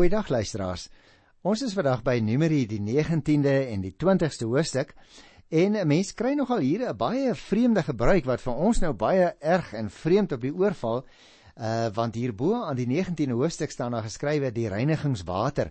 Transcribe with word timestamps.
Goeiedag 0.00 0.30
luisteraars. 0.32 0.86
Ons 1.44 1.60
is 1.60 1.74
vandag 1.76 2.00
by 2.00 2.14
Numeri 2.24 2.62
die 2.64 2.78
19de 2.80 3.52
en 3.68 3.82
die 3.84 3.90
20ste 4.00 4.46
hoofstuk 4.48 4.94
en 5.52 5.76
'n 5.76 5.86
mens 5.86 6.14
kry 6.16 6.32
nogal 6.32 6.64
hier 6.64 6.88
'n 6.88 6.96
baie 6.96 7.34
vreemde 7.34 7.82
gebruik 7.82 8.24
wat 8.24 8.40
vir 8.40 8.54
ons 8.54 8.80
nou 8.80 8.94
baie 8.94 9.34
erg 9.40 9.74
en 9.74 9.90
vreemd 9.90 10.32
op 10.32 10.40
die 10.40 10.54
oor 10.54 10.72
val. 10.72 11.04
Uh 11.56 11.90
want 11.92 12.14
hierbo 12.14 12.62
aan 12.64 12.76
die 12.76 12.86
19de 12.86 13.32
hoofstuk 13.32 13.70
staan 13.70 13.92
daar 13.92 14.02
geskrywe 14.02 14.50
die 14.52 14.68
reinigingswater. 14.68 15.70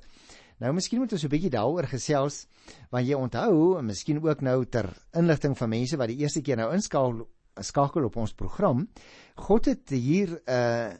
Nou 0.59 0.73
miskien 0.73 1.00
moet 1.00 1.14
ons 1.14 1.23
'n 1.23 1.27
bietjie 1.27 1.50
daaroor 1.50 1.88
gesels 1.88 2.46
want 2.91 3.07
jy 3.07 3.14
onthou, 3.16 3.80
en 3.80 3.86
miskien 3.86 4.21
ook 4.21 4.41
nou 4.41 4.66
ter 4.66 4.93
inligting 5.11 5.57
van 5.57 5.70
mense 5.70 5.98
wat 5.98 6.07
die 6.07 6.18
eerste 6.18 6.41
keer 6.41 6.57
nou 6.57 6.73
inskakel 6.73 7.27
skakel 7.61 8.04
op 8.04 8.16
ons 8.16 8.34
program. 8.34 8.88
God 9.36 9.66
het 9.66 9.89
hier 9.89 10.41
uh 10.46 10.93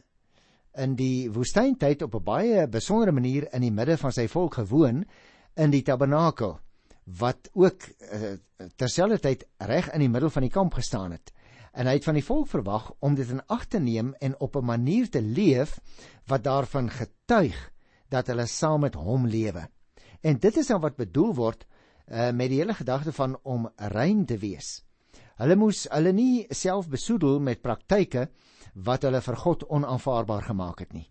in 0.78 0.94
die 0.96 1.30
woestyntyd 1.30 2.02
op 2.02 2.14
'n 2.14 2.24
baie 2.24 2.68
besondere 2.68 3.12
manier 3.12 3.48
in 3.54 3.60
die 3.60 3.72
midde 3.72 3.96
van 3.96 4.12
sy 4.12 4.26
volk 4.28 4.54
gewoon 4.54 5.04
in 5.56 5.70
die 5.70 5.82
tabernakel 5.82 6.58
wat 7.04 7.50
ook 7.52 7.82
uh, 7.82 8.38
terselfdertyd 8.76 9.46
reg 9.58 9.90
in 9.92 10.00
die 10.00 10.08
middel 10.08 10.30
van 10.30 10.42
die 10.42 10.50
kamp 10.50 10.74
gestaan 10.74 11.10
het. 11.12 11.32
En 11.72 11.86
hy 11.86 11.92
het 11.98 12.04
van 12.04 12.14
die 12.14 12.24
volk 12.24 12.48
verwag 12.48 12.92
om 12.98 13.14
dit 13.14 13.28
in 13.30 13.42
ag 13.46 13.66
te 13.66 13.78
neem 13.78 14.14
en 14.20 14.38
op 14.38 14.56
'n 14.56 14.64
manier 14.64 15.10
te 15.10 15.22
leef 15.22 15.80
wat 16.26 16.44
daarvan 16.44 16.90
getuig 16.90 17.72
dat 18.08 18.26
hulle 18.26 18.46
saam 18.46 18.80
met 18.80 18.94
hom 18.94 19.26
lewe. 19.26 19.68
En 20.20 20.38
dit 20.38 20.56
is 20.56 20.66
dan 20.66 20.80
wat 20.80 20.96
bedoel 20.96 21.34
word 21.34 21.66
uh, 22.10 22.30
met 22.30 22.48
die 22.48 22.58
hele 22.58 22.74
gedagte 22.74 23.12
van 23.12 23.38
om 23.42 23.70
rein 23.76 24.26
te 24.26 24.38
wees. 24.38 24.84
Hulle 25.40 25.56
moes 25.56 25.86
hulle 25.90 26.12
nie 26.12 26.46
self 26.50 26.88
besoedel 26.88 27.40
met 27.40 27.62
praktyke 27.62 28.28
wat 28.74 29.02
hulle 29.02 29.20
vir 29.20 29.36
God 29.36 29.64
onaanvaarbaar 29.68 30.42
gemaak 30.42 30.80
het 30.80 30.92
nie. 30.92 31.08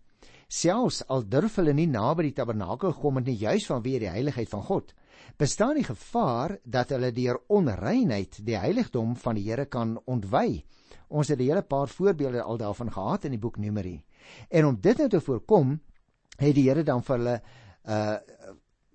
Selfs 0.50 1.04
al 1.06 1.22
durf 1.30 1.60
hulle 1.60 1.72
nie 1.72 1.86
naby 1.86 2.26
die 2.26 2.34
tabernakel 2.34 2.94
kom 2.98 3.20
en 3.20 3.24
nie 3.24 3.38
juis 3.38 3.68
vanweë 3.70 4.00
die 4.02 4.10
heiligheid 4.10 4.50
van 4.50 4.64
God, 4.66 4.94
bestaan 5.38 5.76
die 5.78 5.86
gevaar 5.86 6.56
dat 6.64 6.90
hulle 6.90 7.12
deur 7.14 7.38
onreinheid 7.48 8.40
die 8.46 8.58
heiligdom 8.58 9.14
van 9.16 9.38
die 9.38 9.46
Here 9.46 9.66
kan 9.70 9.94
ontwy. 10.06 10.64
Ons 11.08 11.28
het 11.28 11.38
'n 11.38 11.42
hele 11.42 11.62
paar 11.62 11.88
voorbeelde 11.88 12.42
al 12.42 12.58
daarvan 12.58 12.90
gehad 12.90 13.24
in 13.24 13.30
die 13.30 13.38
boek 13.38 13.56
Numeri. 13.56 14.02
En 14.48 14.66
om 14.66 14.80
dit 14.80 14.98
nou 14.98 15.08
te 15.08 15.20
voorkom, 15.20 15.80
het 16.36 16.54
die 16.54 16.68
Here 16.68 16.82
dan 16.82 17.02
vir 17.02 17.16
hulle 17.16 17.42
uh 17.84 18.18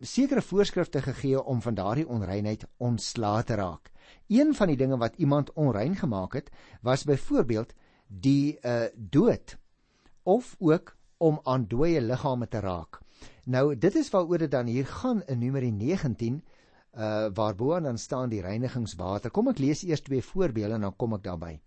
sekere 0.02 0.42
voorskrifte 0.42 1.02
gegee 1.02 1.44
om 1.44 1.62
van 1.62 1.73
daardie 1.73 2.08
onreinheid 2.08 2.66
ontslae 2.78 3.44
te 3.44 3.56
raak. 3.56 3.92
Een 4.28 4.53
van 4.56 4.68
die 4.68 4.78
dinge 4.78 4.97
wat 4.97 5.16
iemand 5.16 5.53
onrein 5.53 5.95
gemaak 5.95 6.34
het, 6.34 6.52
was 6.81 7.03
byvoorbeeld 7.03 7.73
die 8.08 8.58
uh 8.64 8.88
dood 8.95 9.58
of 10.23 10.56
ook 10.59 10.95
om 11.17 11.39
aan 11.44 11.67
dooie 11.67 12.02
liggame 12.02 12.47
te 12.47 12.59
raak. 12.59 13.02
Nou 13.45 13.75
dit 13.75 13.95
is 13.95 14.09
waaroor 14.09 14.38
dit 14.38 14.52
dan 14.52 14.67
hier 14.67 14.86
gaan 14.86 15.23
in 15.28 15.39
Numeri 15.39 15.72
19 15.72 16.44
uh 16.95 17.28
waarbo 17.34 17.80
dan 17.80 17.97
staan 17.97 18.30
die 18.30 18.42
reinigingswater. 18.42 19.31
Kom 19.31 19.47
ek 19.47 19.59
lees 19.59 19.84
eers 19.84 20.02
twee 20.02 20.23
voorbeelde 20.23 20.80
en 20.80 20.88
dan 20.89 20.95
kom 20.95 21.14
ek 21.14 21.23
daarby. 21.23 21.59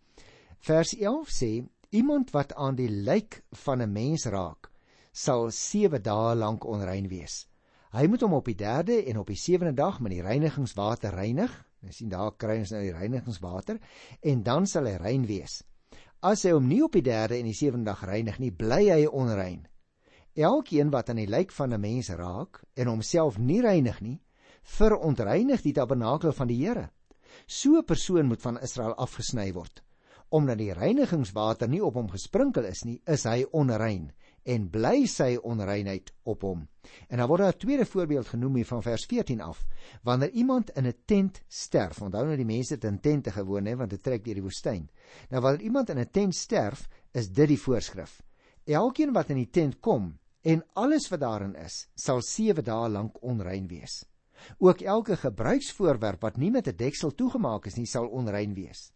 Vers 0.59 0.95
11 0.97 1.29
sê 1.31 1.53
iemand 1.91 2.31
wat 2.31 2.55
aan 2.55 2.75
die 2.77 2.91
lijk 2.91 3.43
van 3.65 3.83
'n 3.83 3.93
mens 3.93 4.27
raak 4.27 4.71
sal 5.13 5.51
7 5.51 6.03
dae 6.03 6.35
lank 6.35 6.65
onrein 6.65 7.09
wees. 7.09 7.47
Hy 7.91 8.07
moet 8.07 8.21
hom 8.21 8.37
op 8.37 8.45
die 8.45 8.57
3de 8.59 9.05
en 9.09 9.19
op 9.19 9.31
die 9.33 9.39
7de 9.41 9.73
dag 9.75 10.01
met 10.01 10.13
die 10.13 10.23
reinigingswater 10.23 11.15
reinig. 11.15 11.65
Jy 11.81 11.93
sien 11.95 12.13
daar 12.13 12.35
kry 12.37 12.59
ons 12.59 12.71
nou 12.75 12.83
die 12.83 12.93
reinigingswater 12.93 13.81
en 14.21 14.43
dan 14.43 14.67
sal 14.67 14.87
hy 14.91 14.97
rein 15.01 15.27
wees. 15.27 15.63
As 16.19 16.43
hy 16.43 16.51
hom 16.51 16.65
nie 16.67 16.81
op 16.83 16.97
die 16.97 17.05
3de 17.07 17.37
en 17.39 17.47
die 17.47 17.55
7de 17.55 17.85
dag 17.87 18.01
reinig 18.03 18.41
nie, 18.43 18.51
bly 18.51 18.89
hy 18.91 19.05
onrein. 19.07 19.69
Elkeen 20.35 20.91
wat 20.91 21.13
aan 21.13 21.21
die 21.23 21.31
lijk 21.31 21.53
van 21.55 21.75
'n 21.75 21.81
mens 21.81 22.11
raak 22.11 22.65
en 22.75 22.89
homself 22.91 23.39
nie 23.39 23.61
reinig 23.63 24.01
nie, 24.01 24.19
verontreinig 24.63 25.63
die 25.63 25.73
tabernakel 25.73 26.33
van 26.33 26.49
die 26.49 26.59
Here. 26.59 26.91
So 27.47 27.79
'n 27.79 27.85
persoon 27.85 28.27
moet 28.27 28.43
van 28.43 28.59
Israel 28.59 28.95
afgesny 28.97 29.53
word. 29.53 29.83
Omdat 30.31 30.59
die 30.59 30.73
reinigingswater 30.73 31.69
nie 31.69 31.85
op 31.85 31.95
hom 31.95 32.11
gesprinkel 32.11 32.65
is 32.65 32.85
nie, 32.85 33.01
is 33.07 33.25
hy 33.25 33.47
onrein 33.53 34.13
en 34.43 34.69
bly 34.71 35.07
sy 35.07 35.37
onreinheid 35.43 36.13
op 36.29 36.45
hom. 36.47 36.67
En 37.09 37.21
dan 37.21 37.29
word 37.29 37.41
daar 37.41 37.55
'n 37.55 37.59
tweede 37.59 37.87
voorbeeld 37.87 38.27
genoem 38.27 38.55
hier 38.55 38.67
van 38.67 38.83
vers 38.83 39.05
14 39.05 39.41
af. 39.41 39.67
Wanneer 40.03 40.31
iemand 40.31 40.71
in 40.71 40.87
'n 40.87 40.95
tent 41.05 41.43
sterf, 41.49 42.03
onthou 42.03 42.25
nou 42.25 42.37
die 42.37 42.45
mense 42.45 42.75
het 42.75 42.85
in 42.85 43.01
tente 43.01 43.31
gewoon 43.31 43.65
hè, 43.65 43.77
want 43.77 43.91
dit 43.91 44.03
trek 44.03 44.25
deur 44.25 44.35
die 44.35 44.43
woestyn. 44.43 44.91
Nou 45.29 45.43
wanneer 45.43 45.63
iemand 45.63 45.91
in 45.91 45.99
'n 45.99 46.11
tent 46.11 46.35
sterf, 46.35 46.89
is 47.13 47.31
dit 47.33 47.49
die 47.49 47.61
voorskrif. 47.61 48.23
Elkeen 48.65 49.13
wat 49.13 49.31
in 49.31 49.37
die 49.37 49.51
tent 49.51 49.81
kom 49.81 50.19
en 50.43 50.65
alles 50.73 51.09
wat 51.09 51.21
daarin 51.21 51.55
is, 51.55 51.89
sal 51.95 52.23
7 52.23 52.65
dae 52.65 52.89
lank 52.89 53.23
onrein 53.23 53.67
wees. 53.67 54.05
Ook 54.59 54.81
elke 54.81 55.17
gebruiksvoorwerp 55.17 56.21
wat 56.21 56.37
nie 56.37 56.51
met 56.51 56.67
'n 56.67 56.77
deksel 56.77 57.15
toegemaak 57.15 57.67
is 57.67 57.77
nie, 57.77 57.87
sal 57.87 58.09
onrein 58.09 58.55
wees 58.55 58.93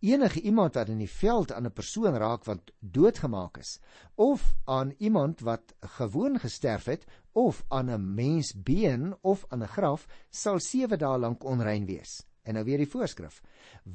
enige 0.00 0.40
iemand 0.40 0.74
wat 0.74 0.88
in 0.88 0.98
die 0.98 1.10
veld 1.10 1.52
aan 1.52 1.66
'n 1.66 1.72
persoon 1.72 2.16
raak 2.16 2.44
wat 2.44 2.72
doodgemaak 2.78 3.56
is 3.56 3.80
of 4.14 4.54
aan 4.64 4.94
iemand 4.98 5.40
wat 5.40 5.74
gewoon 5.80 6.38
gesterf 6.38 6.84
het 6.84 7.04
of 7.32 7.64
aan 7.68 7.90
'n 7.90 8.14
mens 8.14 8.54
been 8.62 9.16
of 9.20 9.44
aan 9.48 9.62
'n 9.62 9.68
graf 9.68 10.06
sal 10.30 10.60
7 10.60 10.98
dae 10.98 11.18
lank 11.18 11.44
onrein 11.44 11.86
wees. 11.86 12.22
En 12.42 12.54
nou 12.54 12.64
weer 12.64 12.78
die 12.78 12.90
voorskrif. 12.90 13.42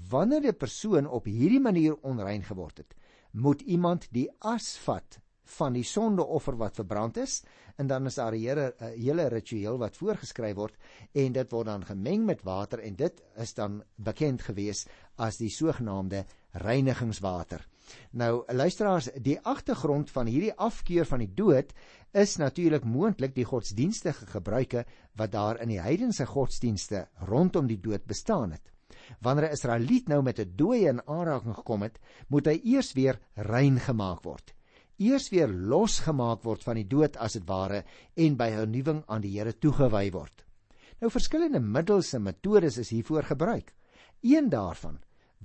Wanneer 0.09 0.45
'n 0.45 0.57
persoon 0.57 1.07
op 1.07 1.25
hierdie 1.25 1.61
manier 1.61 1.95
onrein 2.01 2.43
geword 2.43 2.77
het, 2.77 2.95
moet 3.31 3.61
iemand 3.61 4.07
die 4.11 4.31
as 4.39 4.77
vat 4.77 5.19
van 5.57 5.73
die 5.73 5.85
sondeoffer 5.87 6.55
wat 6.59 6.79
verbrand 6.79 7.17
is 7.21 7.41
en 7.81 7.87
dan 7.87 8.05
is 8.05 8.15
daar 8.15 8.35
'n 8.35 8.39
hele 8.39 8.73
hele 8.79 9.27
ritueel 9.27 9.77
wat 9.77 9.97
voorgeskryf 9.97 10.55
word 10.55 10.75
en 11.13 11.33
dit 11.33 11.51
word 11.51 11.65
dan 11.65 11.85
gemeng 11.85 12.25
met 12.25 12.43
water 12.43 12.79
en 12.79 12.95
dit 12.95 13.21
is 13.35 13.53
dan 13.53 13.83
bekend 13.95 14.41
gewees 14.41 14.85
as 15.17 15.37
die 15.37 15.49
sogenaamde 15.49 16.25
reinigingswater. 16.51 17.67
Nou 18.11 18.43
luisteraars, 18.53 19.09
die 19.15 19.39
agtergrond 19.39 20.11
van 20.11 20.25
hierdie 20.25 20.53
afkeur 20.53 21.05
van 21.05 21.19
die 21.19 21.33
dood 21.33 21.73
is 22.11 22.37
natuurlik 22.37 22.83
moontlik 22.83 23.35
die 23.35 23.45
godsdienstige 23.45 24.25
gebruike 24.25 24.85
wat 25.15 25.31
daar 25.31 25.59
in 25.61 25.69
die 25.69 25.81
heidense 25.81 26.25
godsdienste 26.25 27.07
rondom 27.27 27.67
die 27.67 27.79
dood 27.79 28.05
bestaan 28.05 28.51
het. 28.51 28.71
Wanneer 29.19 29.49
'n 29.49 29.51
Israeliet 29.51 30.07
nou 30.07 30.21
met 30.21 30.39
'n 30.39 30.53
dooie 30.55 30.87
in 30.87 31.07
aanraking 31.07 31.55
gekom 31.55 31.81
het, 31.81 31.99
moet 32.27 32.45
hy 32.45 32.61
eers 32.63 32.93
weer 32.93 33.19
rein 33.35 33.79
gemaak 33.79 34.23
word 34.23 34.53
eers 35.01 35.29
weer 35.33 35.49
losgemaak 35.49 36.43
word 36.45 36.63
van 36.65 36.77
die 36.77 36.87
dood 36.87 37.17
as 37.17 37.37
dit 37.37 37.45
ware 37.49 37.83
en 38.15 38.37
by 38.37 38.49
hernuwing 38.53 39.01
aan 39.07 39.23
die 39.23 39.33
Here 39.33 39.53
toegewy 39.57 40.11
word. 40.13 40.43
Nou 41.01 41.09
verskillende 41.09 41.61
middels 41.61 42.13
en 42.13 42.27
metodes 42.27 42.77
is 42.77 42.91
hiervoor 42.93 43.25
gebruik. 43.31 43.73
Een 44.21 44.49
daarvan 44.53 44.99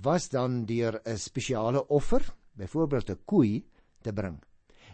was 0.05 0.29
dan 0.29 0.65
deur 0.65 1.01
'n 1.05 1.17
spesiale 1.17 1.87
offer, 1.87 2.21
byvoorbeeld 2.53 3.09
'n 3.09 3.19
koei, 3.25 3.65
te 4.01 4.13
bring. 4.13 4.37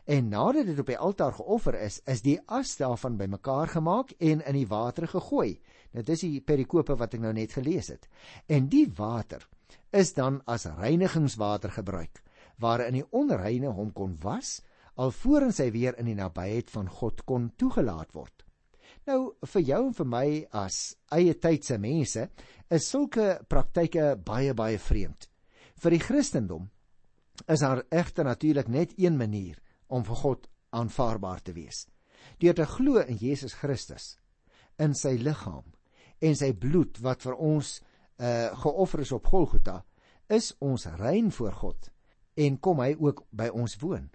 En 0.06 0.30
nadat 0.30 0.66
dit 0.66 0.80
op 0.80 0.86
die 0.86 0.98
altaar 0.98 1.34
geoffer 1.34 1.76
is, 1.80 2.02
is 2.06 2.22
die 2.22 2.40
as 2.46 2.78
daarvan 2.78 3.18
bymekaar 3.18 3.68
gemaak 3.68 4.12
en 4.20 4.46
in 4.46 4.54
die 4.54 4.68
water 4.68 5.08
gegooi. 5.08 5.60
Dit 5.92 6.10
is 6.10 6.20
die 6.20 6.42
perikope 6.42 6.96
wat 6.96 7.14
ek 7.14 7.20
nou 7.20 7.34
net 7.34 7.52
gelees 7.52 7.88
het. 7.88 8.08
En 8.48 8.68
die 8.68 8.92
water 8.96 9.48
is 9.92 10.14
dan 10.14 10.42
as 10.46 10.66
reinigingswater 10.66 11.72
gebruik 11.72 12.24
waarin 12.64 12.96
die 12.96 13.08
onreine 13.12 13.74
hom 13.76 13.92
kon 13.96 14.16
was 14.24 14.62
alvorens 15.02 15.60
hy 15.62 15.72
weer 15.74 15.98
in 16.00 16.10
die 16.12 16.18
nabyheid 16.18 16.70
van 16.74 16.90
God 16.90 17.24
kon 17.26 17.50
toegelaat 17.58 18.14
word. 18.14 18.44
Nou 19.10 19.34
vir 19.50 19.64
jou 19.68 19.80
en 19.88 19.96
vir 19.98 20.08
my 20.08 20.28
as 20.56 20.96
eie 21.12 21.34
tydse 21.36 21.80
mense 21.82 22.28
is 22.72 22.90
sulke 22.90 23.40
praktyke 23.50 24.14
baie 24.16 24.54
baie 24.56 24.80
vreemd. 24.80 25.28
Vir 25.82 25.98
die 25.98 26.04
Christendom 26.04 26.70
is 27.50 27.64
daar 27.66 27.84
egter 27.92 28.30
natuurlik 28.30 28.70
net 28.70 28.94
een 28.98 29.18
manier 29.18 29.58
om 29.90 30.06
vir 30.08 30.22
God 30.22 30.48
aanvaarbaar 30.74 31.42
te 31.44 31.56
wees. 31.58 31.88
Deur 32.40 32.56
te 32.56 32.66
glo 32.70 33.02
in 33.02 33.18
Jesus 33.20 33.58
Christus 33.60 34.14
in 34.80 34.96
sy 34.98 35.18
liggaam 35.20 35.66
en 36.24 36.38
sy 36.38 36.54
bloed 36.54 37.02
wat 37.04 37.26
vir 37.26 37.36
ons 37.36 37.80
uh 38.24 38.54
geoffer 38.62 39.02
is 39.02 39.12
op 39.12 39.26
Golgotha, 39.28 39.82
is 40.30 40.54
ons 40.62 40.86
rein 41.02 41.32
voor 41.34 41.52
God 41.58 41.93
en 42.36 42.58
kom 42.58 42.82
hy 42.84 42.94
ook 43.00 43.24
by 43.32 43.50
ons 43.54 43.76
woon. 43.82 44.10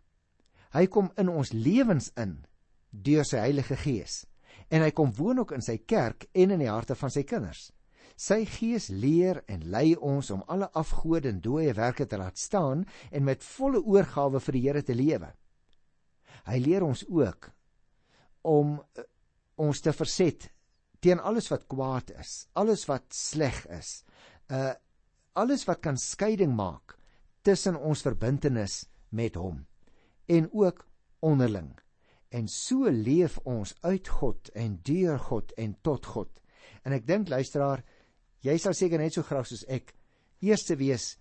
Hy 0.75 0.87
kom 0.93 1.11
in 1.21 1.31
ons 1.33 1.53
lewens 1.55 2.11
in 2.21 2.39
deur 2.91 3.25
sy 3.27 3.41
Heilige 3.43 3.77
Gees 3.81 4.25
en 4.73 4.85
hy 4.85 4.91
kom 4.93 5.13
woon 5.17 5.41
ook 5.43 5.55
in 5.57 5.65
sy 5.65 5.79
kerk 5.89 6.27
en 6.37 6.53
in 6.53 6.63
die 6.63 6.71
harte 6.71 6.97
van 6.99 7.13
sy 7.13 7.25
kinders. 7.29 7.71
Sy 8.19 8.43
Gees 8.51 8.89
leer 8.91 9.43
en 9.49 9.63
lei 9.71 9.95
ons 9.95 10.33
om 10.35 10.43
alle 10.51 10.69
afgode 10.77 11.31
en 11.31 11.41
dooie 11.41 11.73
werke 11.77 12.09
te 12.09 12.19
laat 12.19 12.39
staan 12.39 12.83
en 13.13 13.25
met 13.25 13.45
volle 13.55 13.81
oorgawe 13.81 14.41
vir 14.43 14.59
die 14.59 14.65
Here 14.67 14.83
te 14.83 14.97
lewe. 14.99 15.31
Hy 16.49 16.59
leer 16.65 16.85
ons 16.85 17.05
ook 17.07 17.51
om 18.49 18.79
uh, 18.81 19.07
ons 19.57 19.81
te 19.81 19.95
verset 19.95 20.49
teen 21.01 21.21
alles 21.23 21.47
wat 21.53 21.69
kwaad 21.71 22.11
is, 22.19 22.49
alles 22.59 22.85
wat 22.91 23.07
sleg 23.15 23.65
is. 23.79 24.03
Uh 24.51 24.75
alles 25.39 25.63
wat 25.69 25.79
kan 25.79 25.95
skeiding 25.95 26.51
maak 26.51 26.98
tussen 27.49 27.81
ons 27.81 28.05
verbintenis 28.05 28.83
met 29.11 29.41
hom 29.41 29.65
en 30.29 30.49
ook 30.53 30.85
onderling 31.25 31.73
En 32.29 32.49
so 32.49 32.91
leef 32.93 33.39
ons 33.49 33.73
uit 33.81 34.09
God 34.09 34.51
en 34.53 34.77
deur 34.85 35.19
God 35.31 35.53
en 35.57 35.77
tot 35.85 36.07
God. 36.07 36.29
En 36.85 36.93
ek 36.93 37.07
dink 37.09 37.31
luisteraar, 37.33 37.83
jy 38.45 38.57
sal 38.61 38.77
seker 38.77 39.01
net 39.01 39.17
so 39.17 39.25
graag 39.27 39.49
soos 39.49 39.65
ek 39.69 39.95
eerste 40.45 40.77
wees 40.79 41.15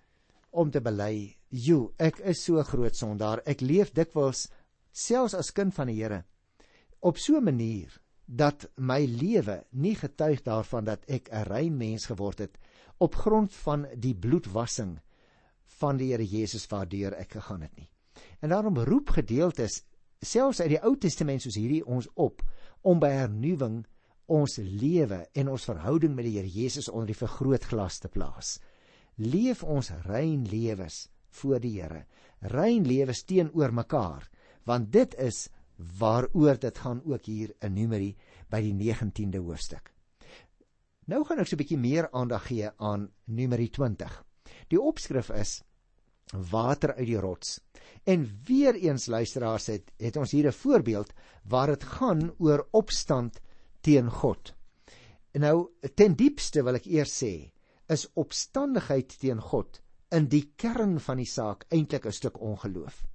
om 0.51 0.71
te 0.71 0.81
bely, 0.83 1.37
"Jo, 1.49 1.93
ek 1.97 2.19
is 2.19 2.43
so 2.43 2.61
groot 2.63 2.95
sondaar. 2.95 3.41
Ek 3.45 3.61
leef 3.61 3.93
dikwels 3.93 4.49
selfs 4.91 5.33
as 5.33 5.51
kind 5.51 5.73
van 5.73 5.87
die 5.87 5.95
Here 5.95 6.25
op 7.01 7.17
so 7.17 7.37
'n 7.37 7.43
manier 7.43 8.01
dat 8.25 8.65
my 8.75 9.05
lewe 9.05 9.63
nie 9.71 9.95
getuig 9.95 10.43
daarvan 10.43 10.85
dat 10.85 11.05
ek 11.07 11.29
'n 11.31 11.43
rein 11.43 11.77
mens 11.77 12.05
geword 12.05 12.39
het 12.39 12.57
op 12.99 13.15
grond 13.15 13.53
van 13.53 13.87
die 13.95 14.15
bloedwassing 14.15 14.99
van 15.81 15.97
die 15.97 16.11
Here 16.11 16.25
Jesus 16.25 16.67
waardeur 16.71 17.15
ek 17.17 17.37
gegaan 17.37 17.61
het 17.61 17.75
nie. 17.77 17.89
En 18.41 18.49
daarom 18.49 18.77
roep 18.77 19.09
gedeeltes 19.17 19.83
selfs 20.21 20.61
uit 20.61 20.73
die 20.73 20.81
Ou 20.81 20.95
Testament 20.97 21.43
soos 21.43 21.57
hierdie 21.59 21.83
ons 21.85 22.07
op 22.15 22.41
om 22.81 22.99
by 22.99 23.11
hernuwing 23.13 23.83
ons 24.27 24.57
lewe 24.59 25.21
en 25.39 25.51
ons 25.53 25.67
verhouding 25.69 26.15
met 26.15 26.27
die 26.27 26.37
Here 26.37 26.51
Jesus 26.51 26.89
onder 26.89 27.11
die 27.13 27.19
vergrootglas 27.19 28.01
te 28.03 28.11
plaas. 28.11 28.57
Leef 29.17 29.63
ons 29.63 29.91
rein 30.05 30.45
lewens 30.49 31.07
voor 31.39 31.61
die 31.63 31.77
Here. 31.79 32.05
Rein 32.41 32.85
lewens 32.85 33.23
teenoor 33.25 33.73
mekaar, 33.73 34.27
want 34.65 34.91
dit 34.91 35.15
is 35.21 35.47
waaroor 35.99 36.57
dit 36.59 36.77
gaan 36.77 37.01
ook 37.05 37.25
hier 37.25 37.53
in 37.61 37.73
Numeri 37.77 38.15
by 38.49 38.61
die 38.65 38.73
19de 38.73 39.41
hoofstuk. 39.45 39.93
Nou 41.07 41.23
gaan 41.23 41.39
ek 41.39 41.47
so 41.47 41.55
'n 41.55 41.61
bietjie 41.63 41.77
meer 41.79 42.09
aandag 42.11 42.47
gee 42.47 42.69
aan 42.77 43.09
Numeri 43.25 43.69
20. 43.69 44.23
Die 44.67 44.81
opskrif 44.81 45.29
is 45.29 45.63
water 46.33 46.93
uit 46.95 47.07
die 47.07 47.19
rots. 47.19 47.59
En 48.03 48.25
weer 48.45 48.75
eens 48.75 49.05
luisteraars 49.05 49.67
het 49.67 49.91
het 49.97 50.17
ons 50.17 50.31
hier 50.31 50.47
'n 50.47 50.53
voorbeeld 50.53 51.13
waar 51.43 51.67
dit 51.67 51.83
gaan 51.83 52.33
oor 52.37 52.67
opstand 52.71 53.39
teen 53.81 54.09
God. 54.09 54.53
En 55.31 55.41
nou 55.41 55.69
ten 55.95 56.15
diepste 56.15 56.63
wil 56.63 56.75
ek 56.75 56.85
eers 56.85 57.23
sê 57.23 57.51
is 57.87 58.07
opstandigheid 58.13 59.19
teen 59.19 59.41
God 59.41 59.81
in 60.09 60.27
die 60.27 60.53
kern 60.55 60.99
van 60.99 61.17
die 61.17 61.25
saak 61.25 61.65
eintlik 61.69 62.05
'n 62.05 62.11
stuk 62.11 62.39
ongeloof. 62.41 63.05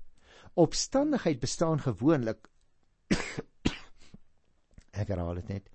Opstandigheid 0.55 1.41
bestaan 1.41 1.81
gewoonlik 1.81 2.49
ek 5.01 5.09
herhaal 5.09 5.35
dit 5.35 5.49
net. 5.49 5.69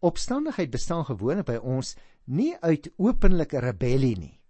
Opstandigheid 0.00 0.70
bestaan 0.70 1.04
gewoonlik 1.04 1.46
by 1.46 1.56
ons 1.56 1.96
nie 2.24 2.56
uit 2.60 2.88
openlike 2.96 3.60
rebellie 3.60 4.16
nie, 4.16 4.40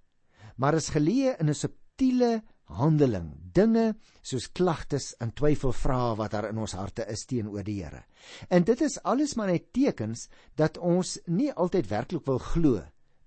maar 0.57 0.75
is 0.75 0.91
geleë 0.95 1.37
in 1.41 1.49
'n 1.51 1.55
subtiele 2.01 2.41
handeling, 2.81 3.27
dinge 3.53 3.95
soos 4.25 4.47
klagtes 4.57 5.11
en 5.21 5.35
twyfelvrae 5.37 6.15
wat 6.17 6.33
daar 6.33 6.47
in 6.49 6.59
ons 6.59 6.73
harte 6.73 7.05
is 7.13 7.27
teenoor 7.29 7.63
die 7.63 7.83
Here. 7.83 8.05
En 8.49 8.65
dit 8.65 8.81
is 8.81 8.97
alles 9.05 9.35
maar 9.37 9.51
net 9.51 9.73
tekens 9.75 10.29
dat 10.57 10.79
ons 10.79 11.19
nie 11.27 11.51
altyd 11.53 11.91
werklik 11.91 12.25
wil 12.25 12.39
glo 12.39 12.81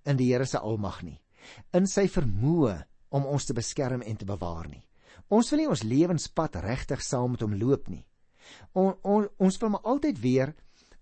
in 0.06 0.18
die 0.18 0.32
Here 0.32 0.46
se 0.46 0.58
almag 0.58 1.04
nie, 1.04 1.20
in 1.74 1.86
sy 1.86 2.08
vermoë 2.08 2.80
om 3.12 3.28
ons 3.30 3.46
te 3.46 3.54
beskerm 3.54 4.02
en 4.02 4.18
te 4.18 4.26
bewaar 4.26 4.68
nie. 4.68 4.82
Ons 5.30 5.52
wil 5.52 5.62
nie 5.62 5.70
ons 5.70 5.84
lewenspad 5.86 6.58
regtig 6.66 7.04
saam 7.06 7.36
met 7.36 7.46
hom 7.46 7.54
loop 7.54 7.90
nie. 7.90 8.06
On, 8.74 8.96
on, 9.04 9.30
ons 9.38 9.60
wil 9.62 9.76
maar 9.76 9.86
altyd 9.86 10.18
weer 10.20 10.56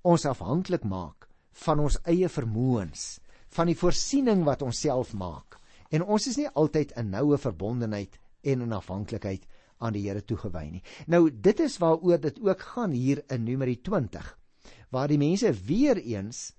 ons 0.03 0.25
afhanklik 0.27 0.83
maak 0.83 1.29
van 1.63 1.79
ons 1.79 2.01
eie 2.03 2.27
vermoëns, 2.27 3.21
van 3.55 3.71
die 3.71 3.79
voorsiening 3.79 4.43
wat 4.43 4.61
ons 4.61 4.83
self 4.83 5.15
maak. 5.15 5.60
En 5.91 6.03
ons 6.03 6.27
is 6.27 6.37
nie 6.39 6.47
altyd 6.47 6.93
in 6.99 7.11
noue 7.11 7.37
verbondenheid 7.37 8.17
en 8.47 8.63
in 8.65 8.73
afhanklikheid 8.73 9.47
aan 9.81 9.95
die 9.95 10.05
Here 10.05 10.21
toegewy 10.23 10.67
nie. 10.69 10.83
Nou 11.07 11.27
dit 11.29 11.59
is 11.59 11.77
waaroor 11.81 12.21
dit 12.21 12.39
ook 12.41 12.63
gaan 12.73 12.95
hier 12.95 13.23
in 13.29 13.43
Numeri 13.43 13.81
20 13.81 14.37
waar 14.91 15.07
die 15.07 15.19
mense 15.19 15.51
weer 15.67 15.97
eens 15.97 16.51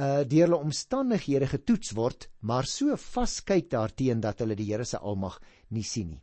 uh 0.00 0.22
deur 0.24 0.46
hulle 0.46 0.56
omstandighede 0.64 1.46
getoets 1.50 1.92
word, 1.92 2.28
maar 2.40 2.64
so 2.64 2.96
vaskyk 2.96 3.68
daarteenoor 3.70 4.22
dat 4.22 4.38
hulle 4.40 4.56
die 4.56 4.70
Here 4.70 4.86
se 4.88 4.98
almag 4.98 5.38
nie 5.68 5.84
sien 5.84 6.14
nie. 6.14 6.22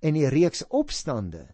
En 0.00 0.16
die 0.16 0.28
reeks 0.32 0.64
opstande 0.68 1.44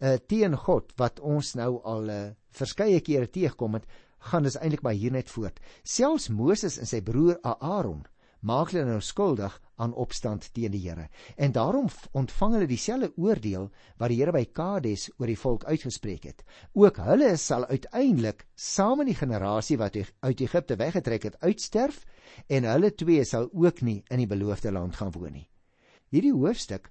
uh 0.00 0.18
teen 0.28 0.56
God 0.66 0.92
wat 1.00 1.20
ons 1.20 1.54
nou 1.56 1.80
al 1.82 2.10
uh 2.10 2.24
verskeie 2.54 3.00
kere 3.00 3.26
teëgekom 3.26 3.78
het, 3.78 3.86
gaan 4.30 4.44
dis 4.44 4.58
eintlik 4.60 4.82
maar 4.84 4.98
hier 4.98 5.12
net 5.12 5.30
voort. 5.32 5.60
Selfs 5.82 6.28
Moses 6.28 6.78
en 6.78 6.86
sy 6.86 7.00
broer 7.02 7.40
Aaron 7.42 8.04
maak 8.44 8.74
hulle 8.74 8.84
nou 8.84 9.00
skuldig 9.00 9.56
aan 9.76 9.94
opstand 9.94 10.46
teen 10.54 10.72
die 10.74 10.82
Here. 10.88 11.08
En 11.36 11.52
daarom 11.52 11.88
ontvang 12.12 12.52
hulle 12.56 12.66
dieselfde 12.70 13.12
oordeel 13.16 13.70
wat 13.98 14.12
die 14.12 14.18
Here 14.20 14.32
by 14.32 14.44
Kades 14.52 15.08
oor 15.18 15.30
die 15.30 15.38
volk 15.38 15.64
uitgespreek 15.64 16.24
het. 16.24 16.44
Ook 16.72 17.00
hulle 17.02 17.36
sal 17.36 17.66
uiteindelik 17.66 18.46
saam 18.54 18.98
met 19.02 19.10
die 19.12 19.18
generasie 19.18 19.78
wat 19.78 19.96
uit 20.20 20.40
Egipte 20.40 20.76
weggetrek 20.76 21.22
het, 21.22 21.40
uitsterf 21.40 22.04
en 22.48 22.64
hulle 22.68 22.94
twee 22.94 23.24
sal 23.24 23.48
ook 23.52 23.82
nie 23.82 24.02
in 24.10 24.22
die 24.22 24.30
beloofde 24.30 24.72
land 24.72 24.96
gaan 24.96 25.12
woon 25.14 25.32
nie. 25.32 25.48
Hierdie 26.10 26.34
hoofstuk 26.34 26.90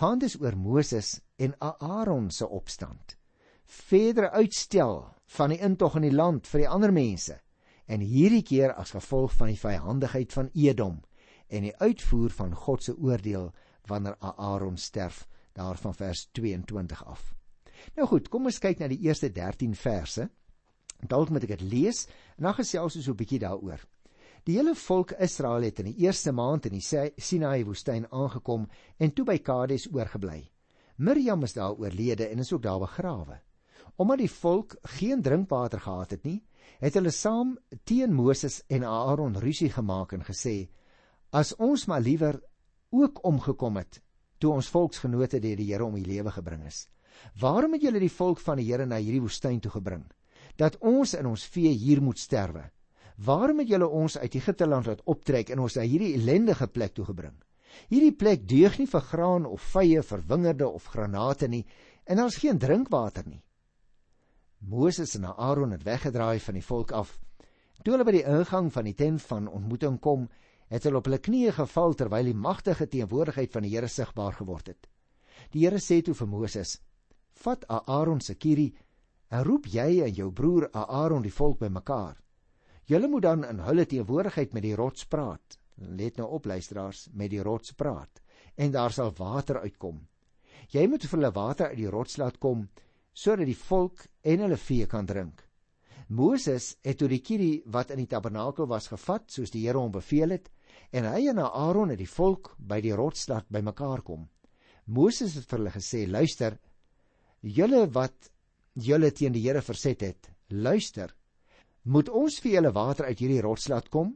gaan 0.00 0.18
dus 0.18 0.34
oor 0.40 0.56
Moses 0.58 1.20
en 1.36 1.54
Aaron 1.58 2.30
se 2.30 2.48
opstand. 2.48 3.16
Verdere 3.64 4.30
uitstel 4.30 5.04
van 5.36 5.54
die 5.54 5.60
intog 5.62 5.96
in 5.96 6.08
die 6.08 6.14
land 6.14 6.48
vir 6.50 6.64
die 6.64 6.68
ander 6.68 6.92
mense 6.92 7.38
en 7.86 8.00
hierdie 8.00 8.42
keer 8.42 8.72
as 8.80 8.94
gevolg 8.96 9.34
van 9.36 9.52
die 9.52 9.60
vyhandigheid 9.60 10.32
van 10.32 10.50
Edom 10.54 11.02
en 11.54 11.68
die 11.68 11.76
uitvoer 11.78 12.34
van 12.34 12.54
God 12.54 12.82
se 12.82 12.96
oordeel 12.96 13.52
wanneer 13.86 14.16
Aaron 14.18 14.76
sterf 14.76 15.24
daarvan 15.54 15.94
vers 15.94 16.28
22 16.32 17.04
af. 17.04 17.34
Nou 17.94 18.08
goed, 18.08 18.28
kom 18.28 18.48
ons 18.50 18.58
kyk 18.58 18.80
na 18.80 18.88
die 18.90 19.02
eerste 19.06 19.30
13 19.32 19.74
verse. 19.78 20.28
Dalk 21.04 21.30
moet 21.30 21.44
ek 21.46 21.56
dit 21.58 21.66
lees 21.72 22.06
en 22.38 22.48
dan 22.48 22.56
gesels 22.58 22.96
ons 22.96 23.04
so 23.04 23.12
'n 23.12 23.20
bietjie 23.20 23.42
daaroor. 23.42 23.80
Die 24.44 24.56
hele 24.58 24.74
volk 24.74 25.14
Israel 25.24 25.62
het 25.62 25.78
in 25.80 25.86
die 25.92 26.04
eerste 26.04 26.32
maand 26.32 26.66
in 26.66 26.74
die 26.76 26.84
Sinaï 27.16 27.64
woestyn 27.64 28.06
aangekom 28.10 28.66
en 28.98 29.12
toe 29.12 29.24
by 29.24 29.38
Kades 29.38 29.86
oorgebly. 29.92 30.50
Miriam 30.96 31.42
is 31.42 31.54
daar 31.54 31.72
oorlede 31.72 32.28
en 32.28 32.38
is 32.38 32.52
ook 32.52 32.62
daar 32.62 32.78
begrawe. 32.78 33.40
Omdat 33.96 34.18
die 34.18 34.30
volk 34.30 34.76
geen 34.82 35.22
drinkwater 35.22 35.80
gehad 35.80 36.10
het 36.10 36.24
nie, 36.24 36.42
het 36.80 36.94
hulle 36.94 37.10
saam 37.10 37.58
teen 37.84 38.12
Moses 38.12 38.62
en 38.68 38.84
Aaron 38.84 39.38
rusie 39.38 39.70
gemaak 39.70 40.12
en 40.12 40.24
gesê: 40.24 40.68
"As 41.34 41.50
ons 41.58 41.86
maar 41.90 42.00
liewer 42.00 42.38
ook 42.94 43.24
omgekom 43.26 43.76
het 43.76 44.00
toe 44.38 44.52
ons 44.54 44.68
volksgenote 44.70 45.40
deur 45.40 45.56
die 45.56 45.72
Here 45.72 45.84
om 45.84 45.96
die 45.98 46.06
lewe 46.06 46.30
gebring 46.30 46.62
is. 46.68 46.86
Waarom 47.40 47.72
het 47.74 47.82
julle 47.82 47.98
die 47.98 48.12
volk 48.12 48.38
van 48.44 48.60
die 48.60 48.66
Here 48.68 48.86
na 48.86 49.00
hierdie 49.02 49.22
woestyn 49.24 49.60
toe 49.60 49.72
gebring 49.74 50.04
dat 50.56 50.76
ons 50.78 51.14
in 51.18 51.26
ons 51.26 51.46
vee 51.50 51.72
hier 51.74 52.02
moet 52.02 52.18
sterwe? 52.18 52.70
Waarom 53.16 53.58
het 53.58 53.68
julle 53.68 53.88
ons 53.88 54.18
uit 54.18 54.34
Egipte 54.34 54.66
land 54.66 54.86
laat 54.86 55.02
optrek 55.10 55.50
en 55.50 55.64
ons 55.64 55.74
na 55.74 55.82
hierdie 55.82 56.12
ellendige 56.14 56.66
plek 56.66 56.94
toe 56.94 57.04
gebring? 57.08 57.34
Hierdie 57.90 58.14
plek 58.14 58.46
deug 58.48 58.78
nie 58.78 58.86
vir 58.86 59.00
graan 59.00 59.46
of 59.46 59.62
vye, 59.74 60.02
vir 60.02 60.22
wingerde 60.28 60.68
of 60.68 60.86
granate 60.86 61.48
nie 61.48 61.64
en 62.06 62.16
daar's 62.16 62.38
geen 62.38 62.58
drinkwater 62.58 63.26
nie." 63.26 63.42
Moses 64.58 65.14
en 65.14 65.24
Aaron 65.34 65.74
het 65.74 65.82
weggedraai 65.82 66.38
van 66.40 66.54
die 66.54 66.64
volk 66.64 66.92
af. 66.92 67.18
Toe 67.82 67.92
hulle 67.92 68.04
by 68.04 68.12
die 68.12 68.24
ingang 68.24 68.70
van 68.72 68.84
die 68.84 68.94
tent 68.94 69.22
van 69.22 69.48
ontmoeting 69.48 69.98
kom, 70.00 70.28
het 70.74 70.84
hulle 70.86 70.98
op 70.98 71.08
hulle 71.08 71.20
knieë 71.22 71.54
geval 71.54 71.94
terwyl 71.94 72.30
die 72.30 72.36
magtige 72.46 72.88
teenwoordigheid 72.90 73.52
van 73.54 73.62
die 73.66 73.72
Here 73.76 73.88
sigbaar 73.88 74.34
geword 74.34 74.72
het. 74.72 74.88
Die 75.54 75.64
Here 75.64 75.78
sê 75.78 76.00
toe 76.02 76.14
vir 76.14 76.28
Moses: 76.28 76.80
"Vat 77.44 77.64
Aaron 77.68 78.20
se 78.20 78.34
kierie 78.34 78.74
en 79.30 79.44
roep 79.44 79.66
jy 79.66 80.02
en 80.04 80.14
jou 80.14 80.30
broer 80.32 80.68
Aaron 80.72 81.22
die 81.22 81.32
volk 81.32 81.58
bymekaar. 81.58 82.16
Julle 82.86 83.08
moet 83.08 83.22
dan 83.22 83.44
in 83.44 83.58
hulle 83.58 83.86
teenwoordigheid 83.86 84.52
met 84.52 84.62
die 84.62 84.74
rots 84.74 85.04
praat. 85.04 85.58
Let 85.76 86.16
nou 86.16 86.28
op 86.28 86.44
luisteraars, 86.44 87.08
met 87.12 87.30
die 87.30 87.42
rots 87.42 87.72
praat 87.72 88.20
en 88.56 88.70
daar 88.70 88.92
sal 88.92 89.12
water 89.18 89.60
uitkom. 89.60 90.06
Jy 90.70 90.86
moet 90.86 91.02
vir 91.02 91.18
hulle 91.18 91.32
water 91.32 91.68
uit 91.68 91.78
die 91.78 91.90
rots 91.90 92.16
laat 92.16 92.38
kom." 92.38 92.68
sodat 93.14 93.46
die 93.46 93.58
volk 93.58 94.08
en 94.26 94.42
hulle 94.44 94.58
vee 94.58 94.86
kan 94.90 95.06
drink. 95.06 95.44
Moses 96.08 96.74
het 96.84 96.98
toe 97.00 97.08
die 97.08 97.22
kierie 97.24 97.62
wat 97.72 97.92
in 97.94 98.02
die 98.02 98.10
tabernakel 98.10 98.66
was 98.68 98.90
gevat 98.92 99.30
soos 99.32 99.54
die 99.54 99.62
Here 99.64 99.78
hom 99.78 99.94
beveel 99.94 100.34
het 100.34 100.50
en 100.94 101.08
hy 101.10 101.26
en 101.32 101.40
Aaron 101.42 101.90
het 101.90 101.98
die 101.98 102.10
volk 102.10 102.52
by 102.58 102.78
die 102.84 102.94
rotsstad 102.94 103.48
bymekaar 103.52 104.04
kom. 104.06 104.28
Moses 104.86 105.34
het 105.34 105.48
vir 105.50 105.58
hulle 105.58 105.74
gesê: 105.74 106.04
"Luister, 106.06 106.58
julle 107.42 107.86
wat 107.92 108.30
julle 108.74 109.10
teen 109.10 109.32
die 109.32 109.42
Here 109.42 109.62
verset 109.62 110.02
het, 110.02 110.30
luister. 110.50 111.14
Moet 111.84 112.08
ons 112.08 112.38
vir 112.40 112.52
julle 112.52 112.72
water 112.72 113.04
uit 113.10 113.18
hierdie 113.18 113.42
rots 113.42 113.68
laat 113.68 113.90
kom?" 113.90 114.14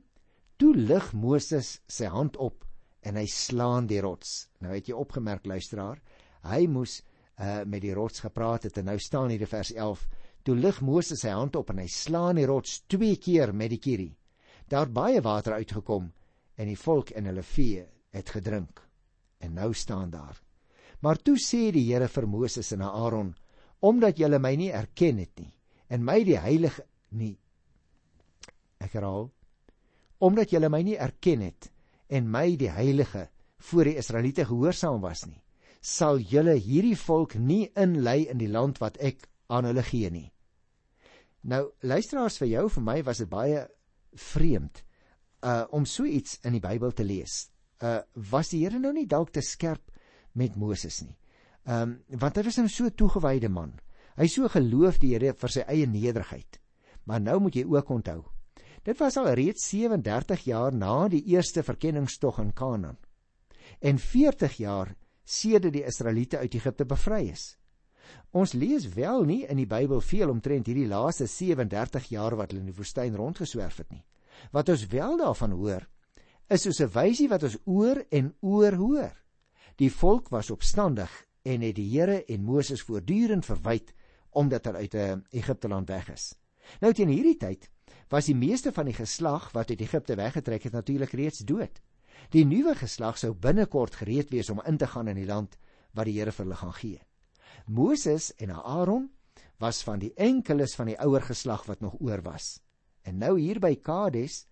Toe 0.58 0.74
lig 0.74 1.12
Moses 1.14 1.80
sy 1.86 2.06
hand 2.10 2.36
op 2.36 2.64
en 3.02 3.16
hy 3.16 3.26
slaan 3.26 3.86
die 3.86 4.00
rots. 4.00 4.48
Nou 4.60 4.74
het 4.74 4.88
jy 4.88 4.94
opgemerk 4.94 5.46
luisteraar, 5.46 6.00
hy 6.42 6.66
moes 6.66 7.02
uh, 7.38 7.62
met 7.64 7.82
die 7.82 7.94
rots 7.94 8.20
gepraat 8.20 8.66
het 8.66 8.78
en 8.78 8.90
nou 8.90 8.98
staan 8.98 9.30
hier 9.30 9.40
in 9.40 9.50
vers 9.50 9.72
11 9.74 10.06
toe 10.46 10.56
lig 10.56 10.80
Moses 10.80 11.22
sy 11.22 11.32
hand 11.34 11.56
op 11.56 11.70
en 11.70 11.82
hy 11.82 11.88
slaan 11.90 12.38
die 12.40 12.46
rots 12.48 12.82
twee 12.88 13.16
keer 13.20 13.52
met 13.52 13.70
die 13.74 13.82
kierie 13.82 14.14
daar 14.68 14.90
baie 14.92 15.20
water 15.24 15.58
uitgekom 15.58 16.10
en 16.58 16.68
die 16.70 16.78
volk 16.78 17.12
en 17.16 17.30
hulle 17.30 17.44
vee 17.46 17.84
het 18.14 18.30
gedrink 18.34 18.82
en 19.38 19.54
nou 19.54 19.72
staan 19.74 20.10
daar. 20.10 20.36
Maar 21.00 21.20
toe 21.22 21.36
sê 21.38 21.68
die 21.70 21.86
Here 21.86 22.08
vir 22.10 22.26
Moses 22.26 22.72
en 22.74 22.82
Aaron 22.82 23.34
omdat 23.80 24.18
julle 24.18 24.40
my 24.42 24.54
nie 24.58 24.72
erken 24.74 25.20
het 25.22 25.38
nie 25.38 25.52
en 25.88 26.04
my 26.04 26.18
die 26.26 26.38
heilige 26.38 26.82
nie 27.14 27.36
ek 28.82 28.96
herhaal 28.98 29.30
omdat 30.18 30.50
julle 30.50 30.70
my 30.72 30.82
nie 30.82 30.98
erken 30.98 31.44
het 31.46 31.70
en 32.10 32.26
my 32.30 32.56
die 32.58 32.72
heilige 32.74 33.28
voor 33.70 33.86
die 33.86 33.98
Israeliete 34.02 34.48
gehoorsaam 34.48 35.00
was 35.04 35.26
nie 35.26 35.42
sal 35.80 36.18
julle 36.18 36.56
hierdie 36.58 36.98
volk 36.98 37.36
nie 37.38 37.68
inlei 37.78 38.26
in 38.30 38.42
die 38.42 38.50
land 38.50 38.80
wat 38.82 38.98
ek 38.98 39.28
aan 39.48 39.64
hulle 39.64 39.82
gee 39.82 40.10
nie. 40.10 40.28
Nou 41.48 41.70
luisteraars 41.80 42.38
vir 42.42 42.48
jou 42.48 42.66
vir 42.74 42.84
my 42.84 42.98
was 43.06 43.22
dit 43.22 43.30
baie 43.30 43.62
vreemd 44.18 44.82
uh 45.42 45.64
om 45.70 45.86
so 45.86 46.04
iets 46.04 46.38
in 46.44 46.52
die 46.52 46.64
Bybel 46.64 46.92
te 46.92 47.04
lees 47.04 47.50
uh 47.82 48.00
was 48.30 48.50
die 48.50 48.64
Here 48.64 48.78
nou 48.78 48.92
nie 48.92 49.06
dalk 49.06 49.30
te 49.30 49.40
skerp 49.40 49.90
met 50.34 50.56
Moses 50.56 51.02
nie 51.02 51.16
Ehm 51.68 51.90
um, 52.08 52.18
want 52.22 52.38
hy 52.38 52.42
was 52.46 52.56
'n 52.56 52.64
nou 52.64 52.72
so 52.72 52.88
toegewyde 52.88 53.48
man. 53.48 53.74
Hy 54.16 54.26
so 54.26 54.48
geloof 54.48 54.98
die 54.98 55.12
Here 55.12 55.34
vir 55.34 55.50
sy 55.50 55.64
eie 55.68 55.86
nederigheid. 55.86 56.60
Maar 57.04 57.20
nou 57.20 57.40
moet 57.40 57.54
jy 57.54 57.64
ook 57.64 57.90
onthou. 57.90 58.24
Dit 58.84 58.98
was 58.98 59.16
al 59.16 59.34
reeds 59.34 59.68
37 59.68 60.44
jaar 60.44 60.72
na 60.72 61.08
die 61.08 61.22
eerste 61.24 61.62
verkenningstog 61.62 62.38
in 62.38 62.52
Kanaan. 62.52 62.96
En 63.80 63.98
40 63.98 64.56
jaar 64.56 64.94
sedert 65.24 65.72
die 65.72 65.84
Israeliete 65.84 66.38
uit 66.38 66.54
Egipte 66.54 66.84
bevry 66.86 67.28
is. 67.28 67.58
Ons 68.30 68.52
lees 68.52 68.88
wel 68.88 69.24
nie 69.24 69.44
in 69.46 69.56
die 69.56 69.66
Bybel 69.66 70.00
veel 70.00 70.30
omtrent 70.30 70.66
hierdie 70.66 70.88
laaste 70.88 71.26
37 71.26 72.08
jaar 72.08 72.36
wat 72.36 72.50
hulle 72.50 72.60
in 72.60 72.72
die 72.72 72.78
woestyn 72.78 73.16
rondgeswerf 73.16 73.76
het 73.76 73.90
nie. 73.90 74.04
Wat 74.52 74.68
ons 74.68 74.86
wel 74.86 75.16
daarvan 75.16 75.50
hoor, 75.50 75.88
is 76.48 76.62
soos 76.62 76.80
'n 76.80 76.92
wysie 76.92 77.28
wat 77.28 77.42
ons 77.42 77.58
oor 77.64 78.04
en 78.10 78.34
oor 78.40 78.74
hoor. 78.74 79.14
Die 79.76 79.92
volk 79.92 80.28
was 80.28 80.50
opstandig 80.50 81.10
en 81.42 81.60
het 81.60 81.74
die 81.74 81.88
Here 81.90 82.24
en 82.24 82.44
Moses 82.44 82.82
voortdurend 82.82 83.44
verwyd 83.44 83.94
omdat 84.30 84.64
hulle 84.64 84.78
uit 84.78 84.94
eh, 84.94 85.16
Egipte 85.30 85.68
land 85.68 85.88
weg 85.88 86.10
is. 86.10 86.34
Nou 86.80 86.92
teen 86.92 87.08
hierdie 87.08 87.36
tyd 87.36 87.70
was 88.08 88.26
die 88.26 88.36
meeste 88.36 88.72
van 88.72 88.88
die 88.88 88.96
geslag 88.96 89.52
wat 89.52 89.70
uit 89.70 89.80
Egipte 89.80 90.16
weggetrek 90.16 90.62
het 90.62 90.72
natuurlik 90.72 91.12
reeds 91.12 91.38
dood. 91.38 91.80
Die 92.30 92.44
nuwe 92.44 92.74
geslag 92.74 93.18
sou 93.18 93.34
binnekort 93.34 93.94
gereed 93.94 94.30
wees 94.30 94.50
om 94.50 94.62
in 94.66 94.76
te 94.76 94.86
gaan 94.86 95.08
in 95.08 95.16
die 95.16 95.28
land 95.28 95.58
wat 95.94 96.06
die 96.06 96.18
Here 96.18 96.32
vir 96.32 96.44
hulle 96.44 96.56
gaan 96.56 96.74
gee. 96.74 97.00
Moses 97.66 98.32
en 98.36 98.50
Aaron 98.50 99.10
was 99.58 99.82
van 99.82 99.98
die 99.98 100.12
enkeles 100.14 100.74
van 100.74 100.86
die 100.92 100.98
ouer 100.98 101.22
geslag 101.22 101.66
wat 101.66 101.80
nog 101.80 101.96
oor 102.00 102.22
was. 102.22 102.58
En 103.08 103.20
nou 103.22 103.38
hier 103.40 103.60
by 103.62 103.72
Kades 103.80 104.44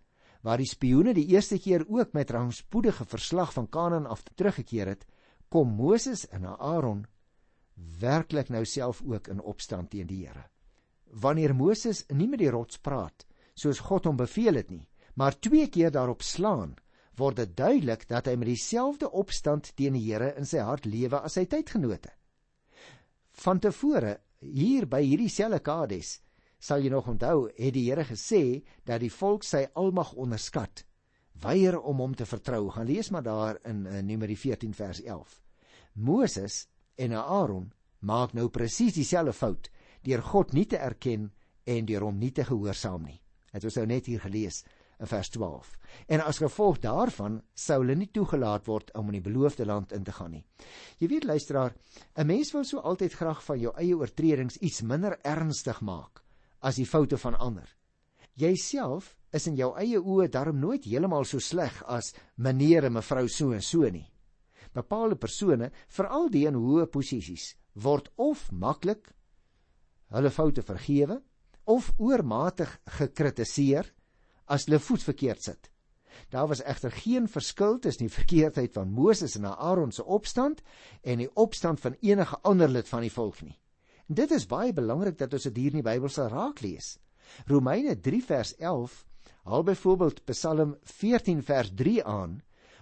waar 0.47 0.61
die 0.63 0.69
spioene 0.71 1.13
die 1.17 1.27
eerste 1.35 1.59
keer 1.59 1.85
ook 1.91 2.15
met 2.15 2.31
rangspoedige 2.31 3.05
verslag 3.05 3.53
van 3.53 3.69
Kanaan 3.69 4.07
af 4.07 4.23
teruggekeer 4.35 4.93
het, 4.95 5.07
kom 5.49 5.75
Moses 5.77 6.25
en 6.29 6.47
Aaron 6.47 7.05
werklik 8.01 8.49
nou 8.49 8.65
self 8.65 9.03
ook 9.05 9.29
in 9.29 9.43
opstand 9.43 9.91
teen 9.91 10.07
die 10.09 10.25
Here. 10.25 10.47
Wanneer 11.11 11.55
Moses 11.55 12.05
nie 12.09 12.29
met 12.29 12.41
die 12.41 12.51
rots 12.51 12.79
praat 12.79 13.27
soos 13.57 13.81
God 13.81 14.07
hom 14.07 14.17
beveel 14.21 14.61
het 14.61 14.71
nie, 14.71 14.85
maar 15.17 15.39
twee 15.41 15.69
keer 15.73 15.91
daarop 15.91 16.23
slaan, 16.23 16.75
word 17.17 17.41
dit 17.41 17.57
duidelik 17.57 18.05
dat 18.09 18.29
hy 18.29 18.37
met 18.37 18.51
dieselfde 18.51 19.11
opstand 19.11 19.73
teen 19.77 19.97
die 19.97 20.05
Here 20.07 20.35
in 20.37 20.49
sy 20.49 20.65
hart 20.65 20.87
lewe 20.87 21.21
as 21.25 21.37
sy 21.39 21.47
tydgenote. 21.49 22.13
Van 23.45 23.61
tevore 23.61 24.19
hier 24.41 24.87
by 24.89 25.03
hierdie 25.05 25.33
selfe 25.33 25.63
Kades 25.65 26.19
sal 26.59 26.83
jy 26.83 26.91
nog 26.91 27.09
onthou, 27.09 27.49
het 27.57 27.75
die 27.75 27.87
Here 27.91 28.05
gesê 28.05 28.63
dat 28.85 29.01
die 29.01 29.13
volk 29.13 29.45
sy 29.45 29.67
almag 29.75 30.15
onderskat 30.15 30.85
weier 31.43 31.79
om 31.79 32.01
hom 32.01 32.15
te 32.17 32.27
vertrou. 32.27 32.71
Gaan 32.73 32.89
lees 32.89 33.11
maar 33.11 33.23
daar 33.23 33.59
in 33.65 33.85
uh, 33.87 34.01
Numeri 34.03 34.37
14 34.37 34.75
vers 34.75 35.03
11. 35.03 35.41
Moses 35.93 36.67
en 36.97 37.13
Aaron 37.13 37.73
maak 38.01 38.33
nou 38.37 38.49
presies 38.49 38.97
dieselfde 38.97 39.33
fout 39.33 39.71
deur 40.07 40.23
God 40.23 40.53
nie 40.53 40.67
te 40.67 40.79
erken 40.79 41.31
en 41.67 41.87
deur 41.87 42.07
hom 42.07 42.19
nie 42.19 42.33
te 42.33 42.45
gehoorsaam 42.47 43.05
nie. 43.09 43.21
Het 43.53 43.65
ons 43.65 43.79
nou 43.81 43.87
net 43.91 44.07
hier 44.07 44.21
gelees 44.23 44.63
in 45.01 45.09
vers 45.11 45.29
12. 45.35 45.73
En 46.09 46.23
as 46.25 46.39
gevolg 46.41 46.79
daarvan 46.81 47.41
sou 47.59 47.81
hulle 47.83 47.97
nie 47.99 48.09
toegelaat 48.15 48.69
word 48.69 48.93
om 48.97 49.11
in 49.11 49.19
die 49.19 49.25
beloofde 49.25 49.67
land 49.67 49.93
in 49.93 50.05
te 50.05 50.15
gaan 50.15 50.33
nie. 50.39 50.45
Jy 51.01 51.09
weet 51.09 51.25
luisteraar, 51.25 51.75
'n 52.17 52.27
mens 52.27 52.53
wil 52.53 52.65
so 52.65 52.79
altyd 52.79 53.13
graag 53.13 53.43
van 53.45 53.61
jou 53.61 53.73
eie 53.77 53.97
oortredings 53.97 54.57
iets 54.57 54.83
minder 54.83 55.19
ernstig 55.23 55.81
maak 55.81 56.23
as 56.66 56.80
die 56.80 56.88
foute 56.88 57.18
van 57.23 57.38
ander. 57.38 57.68
Jouself 58.37 59.14
is 59.32 59.46
in 59.49 59.56
jou 59.56 59.70
eie 59.78 60.00
oë 60.00 60.28
darm 60.32 60.58
nooit 60.61 60.85
heeltemal 60.88 61.25
so 61.28 61.40
sleg 61.40 61.76
as 61.87 62.12
meneer 62.37 62.88
en 62.88 62.96
mevrou 62.96 63.26
so 63.32 63.54
en 63.56 63.62
so 63.62 63.88
nie. 63.90 64.06
Bepaalde 64.76 65.16
persone, 65.16 65.70
veral 65.88 66.28
die 66.32 66.44
in 66.49 66.58
hoë 66.58 66.88
posisies, 66.92 67.54
word 67.75 68.11
of 68.20 68.50
maklik 68.52 69.12
hulle 70.12 70.30
foute 70.30 70.62
vergewe 70.62 71.20
of 71.66 71.88
oormatig 71.99 72.70
gekritiseer 72.99 73.88
as 74.46 74.66
hulle 74.68 74.82
voet 74.82 75.02
verkeerd 75.02 75.42
sit. 75.42 75.70
Daar 76.30 76.49
was 76.49 76.62
egter 76.62 76.90
geen 76.90 77.28
verskil 77.28 77.78
tussen 77.78 78.06
die 78.06 78.14
verkeerdheid 78.14 78.73
van 78.73 78.92
Moses 78.92 79.37
en 79.37 79.49
Aaron 79.50 79.92
se 79.92 80.04
opstand 80.04 80.62
en 81.02 81.20
die 81.25 81.30
opstand 81.35 81.80
van 81.80 81.99
enige 82.00 82.38
ander 82.42 82.68
lid 82.68 82.88
van 82.88 83.04
die 83.04 83.12
volk 83.12 83.42
nie. 83.42 83.56
En 84.07 84.15
dit 84.15 84.31
is 84.31 84.47
baie 84.47 84.73
belangrik 84.73 85.19
dat 85.19 85.35
ons 85.35 85.49
dit 85.49 85.57
hier 85.57 85.75
in 85.75 85.83
die 85.83 85.87
Bybel 85.87 86.11
sal 86.13 86.31
raak 86.31 86.63
lees. 86.63 86.97
Romeine 87.51 87.97
3 87.99 88.23
vers 88.23 88.55
11 88.57 89.01
haal 89.51 89.65
byvoorbeeld 89.67 90.25
Psalm 90.31 90.77
14 90.83 91.43
vers 91.43 91.73
3 91.75 92.05
aan 92.05 92.41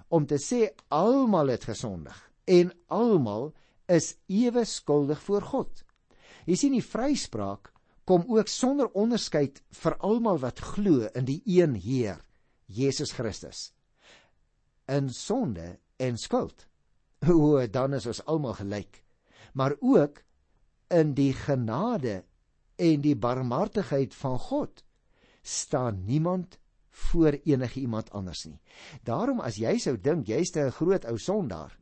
om 0.09 0.27
te 0.29 0.37
sê 0.41 0.67
almal 0.93 1.53
het 1.53 1.65
gesondig 1.69 2.17
en 2.45 2.73
almal 2.93 3.53
is 3.89 4.15
ewe 4.29 4.65
skuldig 4.69 5.21
voor 5.25 5.45
God. 5.53 5.85
Jy 6.45 6.57
sien 6.61 6.77
die 6.77 6.85
vryspraak 6.85 7.73
kom 8.05 8.27
ook 8.29 8.51
sonder 8.53 8.91
onderskeid 8.93 9.63
vir 9.81 9.97
almal 10.05 10.41
wat 10.43 10.61
glo 10.75 11.09
in 11.17 11.25
die 11.29 11.41
een 11.49 11.77
Heer, 11.81 12.21
Jesus 12.67 13.15
Christus. 13.17 13.71
In 14.89 15.09
sonde 15.09 15.79
en 15.97 16.21
skuld. 16.21 16.67
O, 17.25 17.65
dan 17.67 17.97
is 17.97 18.05
ons 18.07 18.21
almal 18.29 18.59
gelyk. 18.61 19.01
Maar 19.57 19.77
ook 19.81 20.21
in 20.95 21.15
die 21.17 21.33
genade 21.35 22.23
en 22.81 23.03
die 23.03 23.17
barmhartigheid 23.19 24.15
van 24.15 24.39
God 24.39 24.85
staan 25.43 26.05
niemand 26.07 26.59
voor 26.95 27.39
enige 27.45 27.81
iemand 27.81 28.11
anders 28.11 28.45
nie. 28.47 28.61
Daarom 29.03 29.41
as 29.43 29.59
jy 29.59 29.77
sou 29.83 29.97
dink 29.99 30.29
jy's 30.31 30.55
'n 30.57 30.71
groot 30.71 31.05
ou 31.05 31.19
sondaar, 31.19 31.77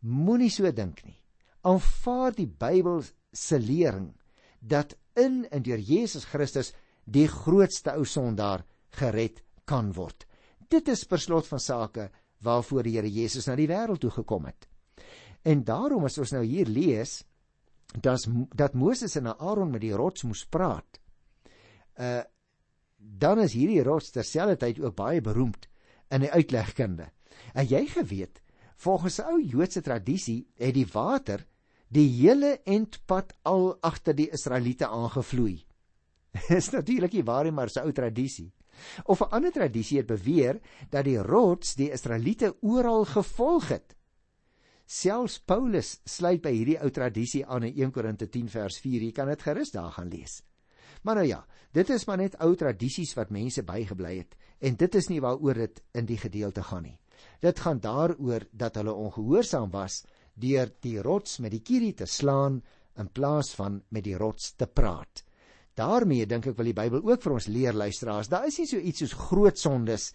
moenie 0.00 0.50
so 0.50 0.70
dink 0.72 1.04
nie. 1.04 1.20
Aanvaar 1.62 2.32
die 2.32 2.46
Bybel 2.46 3.02
se 3.32 3.58
lering 3.58 4.14
dat 4.60 4.96
in 5.14 5.46
en 5.50 5.62
deur 5.62 5.78
Jesus 5.78 6.24
Christus 6.24 6.72
die 7.04 7.28
grootste 7.28 7.94
ou 7.96 8.04
sondaar 8.04 8.64
gered 8.90 9.42
kan 9.64 9.92
word. 9.92 10.26
Dit 10.68 10.88
is 10.88 11.04
verslot 11.04 11.46
van 11.46 11.60
sake 11.60 12.10
waarvoor 12.42 12.82
die 12.82 12.96
Here 12.96 13.10
Jesus 13.10 13.46
na 13.46 13.56
die 13.56 13.68
wêreld 13.68 14.00
toe 14.00 14.10
gekom 14.10 14.44
het. 14.44 14.68
En 15.42 15.64
daarom 15.64 16.04
as 16.04 16.18
ons 16.18 16.32
nou 16.32 16.44
hier 16.44 16.66
lees 16.66 17.24
dat 17.94 18.26
dat 18.54 18.74
Moses 18.74 19.16
en 19.16 19.38
Aaron 19.38 19.70
met 19.70 19.80
die 19.80 19.94
rots 19.94 20.22
moes 20.22 20.46
praat. 20.46 21.00
Uh 21.96 22.22
dan 22.98 23.38
is 23.38 23.52
hierdie 23.52 23.82
rots 23.82 24.10
terselfdertyd 24.10 24.80
ook 24.80 24.94
baie 24.96 25.20
beroemd 25.20 25.68
in 26.10 26.24
die 26.24 26.30
uitlegkunde. 26.32 27.06
En 27.54 27.66
jy 27.68 27.84
geweet, 27.86 28.40
volgens 28.76 29.20
ou 29.22 29.36
Joodse 29.42 29.80
tradisie 29.80 30.48
het 30.58 30.74
die 30.74 30.88
water 30.92 31.46
die 31.88 32.08
hele 32.08 32.56
entpad 32.64 33.36
al 33.42 33.76
agter 33.80 34.16
die 34.16 34.30
Israeliete 34.34 34.88
aangevloei. 34.88 35.66
is 36.58 36.70
natuurlik 36.70 37.12
nie 37.12 37.24
waar 37.24 37.44
nie, 37.44 37.54
maar 37.54 37.70
se 37.70 37.80
ou 37.80 37.92
tradisie. 37.92 38.52
Of 39.04 39.20
'n 39.20 39.30
ander 39.30 39.52
tradisie 39.52 39.98
het 39.98 40.06
beweer 40.06 40.60
dat 40.90 41.04
die 41.04 41.18
rots 41.22 41.74
die 41.74 41.90
Israeliete 41.90 42.56
oral 42.60 43.04
gevolg 43.04 43.68
het 43.68 43.95
Selfs 44.86 45.40
Paulus 45.42 45.96
sluit 46.06 46.38
by 46.44 46.52
hierdie 46.54 46.76
ou 46.78 46.92
tradisie 46.94 47.42
aan 47.42 47.64
in 47.66 47.74
1 47.88 47.92
Korinte 47.94 48.28
10 48.30 48.46
vers 48.52 48.78
4. 48.78 49.02
Jy 49.08 49.14
kan 49.14 49.26
dit 49.26 49.42
gerus 49.42 49.72
daar 49.74 49.90
gaan 49.96 50.12
lees. 50.12 50.42
Maar 51.02 51.20
nou 51.20 51.26
ja, 51.26 51.40
dit 51.74 51.90
is 51.90 52.06
maar 52.06 52.20
net 52.22 52.36
ou 52.42 52.52
tradisies 52.58 53.14
wat 53.18 53.34
mense 53.34 53.62
bygebly 53.66 54.12
het 54.20 54.36
en 54.62 54.78
dit 54.78 54.94
is 54.94 55.08
nie 55.10 55.20
waaroor 55.20 55.58
dit 55.66 55.82
in 55.98 56.06
die 56.06 56.18
gedeelte 56.18 56.62
gaan 56.62 56.86
nie. 56.86 56.96
Dit 57.42 57.60
gaan 57.60 57.80
daaroor 57.82 58.46
dat 58.52 58.78
hulle 58.78 58.94
ongehoorsaam 58.94 59.70
was 59.74 60.04
deur 60.34 60.70
die 60.84 61.00
rots 61.02 61.40
met 61.42 61.52
die 61.52 61.62
kierie 61.66 61.94
te 61.94 62.06
slaan 62.06 62.60
in 62.96 63.10
plaas 63.12 63.52
van 63.58 63.80
met 63.90 64.06
die 64.06 64.16
rots 64.16 64.54
te 64.54 64.66
praat. 64.66 65.24
Daarmee 65.76 66.26
dink 66.26 66.46
ek 66.46 66.56
wil 66.56 66.70
die 66.70 66.76
Bybel 66.76 67.02
ook 67.04 67.22
vir 67.22 67.34
ons 67.36 67.48
leer 67.52 67.76
luisteraars, 67.76 68.30
daar 68.32 68.46
is 68.48 68.58
nie 68.58 68.68
so 68.70 68.78
iets 68.80 69.02
soos 69.02 69.16
groot 69.28 69.58
sondes 69.58 70.12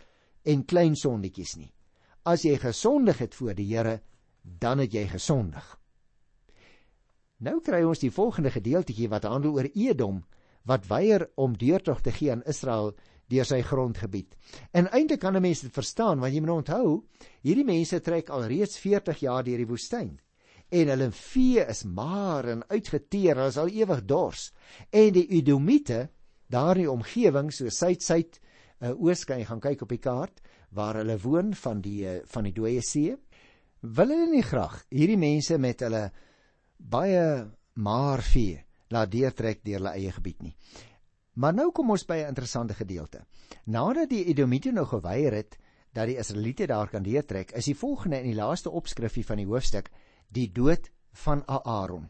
en 0.47 0.63
klein 0.65 0.95
sondetjies 0.97 1.57
nie. 1.59 1.69
As 2.25 2.45
jy 2.45 2.55
gesondig 2.61 3.21
het 3.21 3.35
voor 3.37 3.53
die 3.57 3.67
Here, 3.69 3.99
dan 4.41 4.79
het 4.83 4.93
jy 4.93 5.07
gesondig. 5.07 5.65
Nou 7.41 7.59
kry 7.61 7.81
ons 7.83 7.99
die 7.99 8.11
volgende 8.13 8.51
gedeeltjie 8.51 9.09
wat 9.09 9.25
handel 9.25 9.57
oor 9.57 9.69
Edom 9.73 10.23
wat 10.69 10.85
weier 10.87 11.25
om 11.35 11.57
deurtog 11.57 12.01
te 12.01 12.11
gee 12.13 12.31
aan 12.31 12.45
Israel 12.45 12.91
deur 13.31 13.47
sy 13.47 13.61
grondgebied. 13.65 14.35
En 14.71 14.91
eintlik 14.91 15.19
kan 15.19 15.35
'n 15.35 15.41
mens 15.41 15.61
dit 15.61 15.73
verstaan 15.73 16.19
want 16.19 16.33
jy 16.33 16.39
moet 16.39 16.49
onthou, 16.49 17.03
hierdie 17.41 17.65
mense 17.65 17.99
trek 17.99 18.29
al 18.29 18.45
reeds 18.45 18.77
40 18.77 19.19
jaar 19.19 19.43
deur 19.43 19.57
die 19.57 19.67
woestyn 19.67 20.19
en 20.71 20.91
hulle 20.93 21.09
vee 21.11 21.63
is 21.67 21.83
maar 21.83 22.47
en 22.47 22.63
uitgeteer, 22.71 23.35
hulle 23.35 23.51
is 23.51 23.59
al 23.59 23.71
ewig 23.75 24.05
dors. 24.07 24.51
En 24.89 25.11
die 25.15 25.27
Edomite 25.37 26.07
daar 26.51 26.77
in 26.79 26.85
die 26.85 26.91
omgewing, 26.91 27.51
so 27.51 27.71
suid-suid 27.71 28.39
uh, 28.79 28.93
oos 28.95 29.25
kan 29.27 29.41
jy 29.41 29.47
gaan 29.49 29.63
kyk 29.63 29.83
op 29.85 29.91
die 29.91 30.01
kaart 30.01 30.41
waar 30.75 31.01
hulle 31.01 31.17
woon 31.19 31.51
van 31.59 31.81
die 31.83 32.05
uh, 32.07 32.17
van 32.31 32.47
die 32.47 32.55
dooie 32.55 32.83
see, 32.83 33.17
wil 33.81 34.13
hulle 34.13 34.29
nie 34.29 34.45
graag 34.45 34.83
hierdie 34.89 35.17
mense 35.17 35.57
met 35.57 35.81
hulle 35.81 36.11
baie 36.77 37.25
maar 37.73 38.21
vee 38.21 38.61
laat 38.91 39.11
deurtrek 39.11 39.63
deur 39.63 39.79
hulle 39.79 39.95
eie 39.95 40.11
gebied 40.11 40.41
nie. 40.43 40.55
Maar 41.33 41.53
nou 41.55 41.71
kom 41.71 41.89
ons 41.89 42.05
by 42.05 42.17
'n 42.21 42.27
interessante 42.27 42.73
gedeelte. 42.73 43.25
Nadat 43.65 44.09
die 44.09 44.25
Edomite 44.25 44.71
nou 44.71 44.85
geweier 44.85 45.33
het 45.33 45.57
dat 45.93 46.07
die 46.07 46.17
Israeliete 46.17 46.67
daar 46.67 46.89
kan 46.89 47.03
deurtrek, 47.03 47.51
is 47.51 47.65
die 47.65 47.75
volgende 47.75 48.19
in 48.19 48.27
die 48.31 48.35
laaste 48.35 48.69
opskrifie 48.69 49.25
van 49.25 49.37
die 49.37 49.45
hoofstuk 49.45 49.89
die 50.29 50.51
dood 50.51 50.91
van 51.11 51.43
Aaron. 51.47 52.09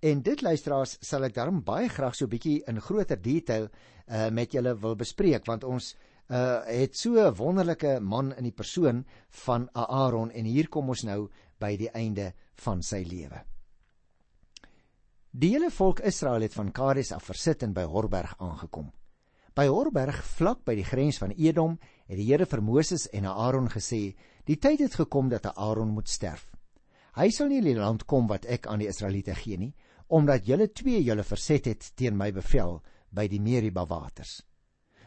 En 0.00 0.22
dit 0.22 0.42
luisteraars 0.42 0.96
sal 1.00 1.24
ek 1.24 1.34
daarom 1.34 1.62
baie 1.64 1.88
graag 1.88 2.14
so 2.14 2.24
'n 2.24 2.30
bietjie 2.30 2.62
in 2.66 2.80
groter 2.80 3.22
detail 3.22 3.68
uh, 4.08 4.28
met 4.30 4.52
julle 4.52 4.74
wil 4.78 4.96
bespreek 4.96 5.46
want 5.46 5.64
ons 5.64 5.96
uh, 6.30 6.62
het 6.66 6.96
so 6.96 7.18
'n 7.18 7.34
wonderlike 7.34 8.00
man 8.00 8.32
in 8.36 8.44
die 8.44 8.52
persoon 8.52 9.04
van 9.28 9.68
Aaron 9.72 10.30
en 10.30 10.44
hier 10.44 10.68
kom 10.68 10.88
ons 10.88 11.02
nou 11.02 11.28
by 11.58 11.76
die 11.76 11.90
einde 11.90 12.32
van 12.54 12.82
sy 12.82 13.04
lewe. 13.04 13.44
Die 15.30 15.50
hele 15.50 15.70
volk 15.70 16.00
Israel 16.00 16.40
het 16.42 16.54
van 16.54 16.72
Kades 16.72 17.12
af 17.12 17.22
versit 17.22 17.62
en 17.62 17.72
by 17.72 17.82
Horberg 17.82 18.34
aangekom. 18.38 18.92
By 19.54 19.66
Horberg, 19.66 20.24
vlak 20.24 20.64
by 20.64 20.74
die 20.74 20.84
grens 20.84 21.18
van 21.18 21.30
Edom, 21.30 21.78
het 22.06 22.16
die 22.16 22.26
Here 22.26 22.46
vir 22.46 22.62
Moses 22.62 23.08
en 23.08 23.26
Aaron 23.26 23.68
gesê: 23.68 24.16
"Die 24.44 24.56
tyd 24.58 24.80
het 24.80 24.94
gekom 24.94 25.28
dat 25.28 25.46
Aaron 25.56 25.88
moet 25.88 26.08
sterf. 26.08 26.52
Hy 27.14 27.30
sal 27.30 27.48
nie 27.48 27.58
in 27.58 27.64
die 27.64 27.74
land 27.74 28.06
kom 28.06 28.26
wat 28.26 28.44
ek 28.44 28.66
aan 28.66 28.78
die 28.78 28.88
Israeliete 28.88 29.34
gee 29.34 29.58
nie, 29.58 29.74
omdat 30.08 30.46
julle 30.46 30.72
twee 30.72 31.02
julle 31.02 31.22
verset 31.22 31.66
het 31.66 31.92
teen 31.94 32.16
my 32.16 32.32
bevel 32.32 32.82
by 33.10 33.28
die 33.28 33.40
Meriba 33.40 33.86
waters. 33.86 34.42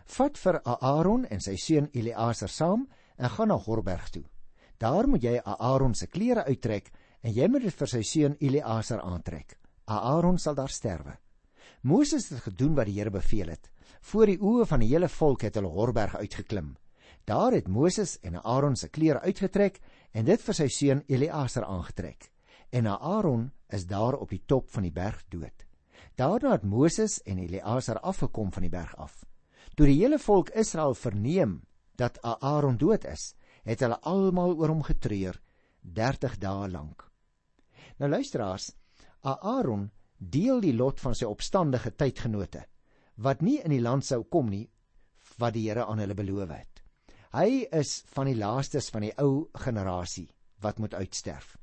Vat 0.06 0.38
vir 0.38 0.60
Aaron 0.66 1.26
en 1.26 1.42
sy 1.42 1.56
seun 1.58 1.90
Eleazar 1.94 2.50
saam 2.50 2.88
en 3.18 3.30
gaan 3.30 3.48
na 3.48 3.58
Horberg 3.58 4.10
toe. 4.12 4.24
Daar 4.78 5.08
moet 5.08 5.24
jy 5.24 5.40
Aaron 5.44 5.96
se 5.96 6.08
klere 6.08 6.44
uittrek 6.46 6.92
en 7.22 7.34
jy 7.34 7.48
moet 7.48 7.64
dit 7.64 7.76
vir 7.80 7.88
sy 7.88 8.02
seun 8.04 8.38
Eleazar 8.40 9.02
aantrek. 9.02 9.58
Aaron 9.88 10.38
sal 10.40 10.56
daar 10.56 10.70
sterwe. 10.72 11.18
Moses 11.82 12.30
het 12.30 12.44
gedoen 12.44 12.76
wat 12.76 12.88
die 12.88 13.00
Here 13.00 13.12
beveel 13.12 13.50
het. 13.50 13.70
Voor 14.02 14.28
die 14.28 14.40
oë 14.40 14.66
van 14.68 14.80
die 14.84 14.90
hele 14.92 15.10
volk 15.10 15.44
het 15.48 15.56
hulle 15.56 15.72
Horberg 15.72 16.16
uitgeklim. 16.16 16.76
Daar 17.26 17.56
het 17.56 17.68
Moses 17.68 18.18
en 18.22 18.36
Aaron 18.44 18.76
se 18.76 18.90
klere 18.90 19.22
uitgetrek 19.24 19.80
en 20.12 20.26
dit 20.26 20.42
vir 20.42 20.56
sy 20.56 20.68
seun 20.68 21.04
Eleazar 21.08 21.64
aangetrek. 21.64 22.32
En 22.72 22.88
Aaron 22.88 23.52
is 23.70 23.86
daar 23.88 24.18
op 24.20 24.30
die 24.30 24.44
top 24.46 24.70
van 24.70 24.84
die 24.84 24.92
berg 24.92 25.24
dood. 25.30 25.66
Daarna 26.16 26.52
het 26.52 26.64
Moses 26.64 27.22
en 27.24 27.40
Eleazar 27.40 28.00
afgekom 28.00 28.52
van 28.52 28.68
die 28.68 28.72
berg 28.72 28.96
af. 28.98 29.24
Toe 29.74 29.88
die 29.90 29.98
hele 29.98 30.20
volk 30.22 30.52
Israel 30.54 30.94
verneem 30.94 31.62
dat 31.98 32.20
Aaron 32.22 32.78
dood 32.78 33.06
is, 33.10 33.34
het 33.66 33.82
hulle 33.82 33.98
almal 34.06 34.54
oor 34.60 34.70
hom 34.70 34.84
getreur 34.86 35.40
30 35.82 36.38
dae 36.42 36.68
lank. 36.70 37.02
Nou 37.98 38.10
luisteraars, 38.10 38.70
Aaron 39.22 39.90
deel 40.18 40.62
die 40.62 40.76
lot 40.78 41.02
van 41.02 41.16
sy 41.18 41.26
opstandige 41.26 41.94
tydgenote 41.98 42.68
wat 43.24 43.42
nie 43.42 43.60
in 43.62 43.74
die 43.74 43.82
land 43.82 44.06
sou 44.06 44.24
kom 44.24 44.50
nie 44.50 44.68
wat 45.42 45.54
die 45.56 45.68
Here 45.68 45.86
aan 45.86 46.02
hulle 46.02 46.18
beloof 46.18 46.54
het. 46.54 46.82
Hy 47.34 47.66
is 47.74 48.04
van 48.14 48.30
die 48.30 48.38
laastes 48.38 48.92
van 48.94 49.08
die 49.08 49.14
ou 49.22 49.50
generasie 49.66 50.30
wat 50.62 50.80
moet 50.80 50.94
uitsterf. 50.94 51.56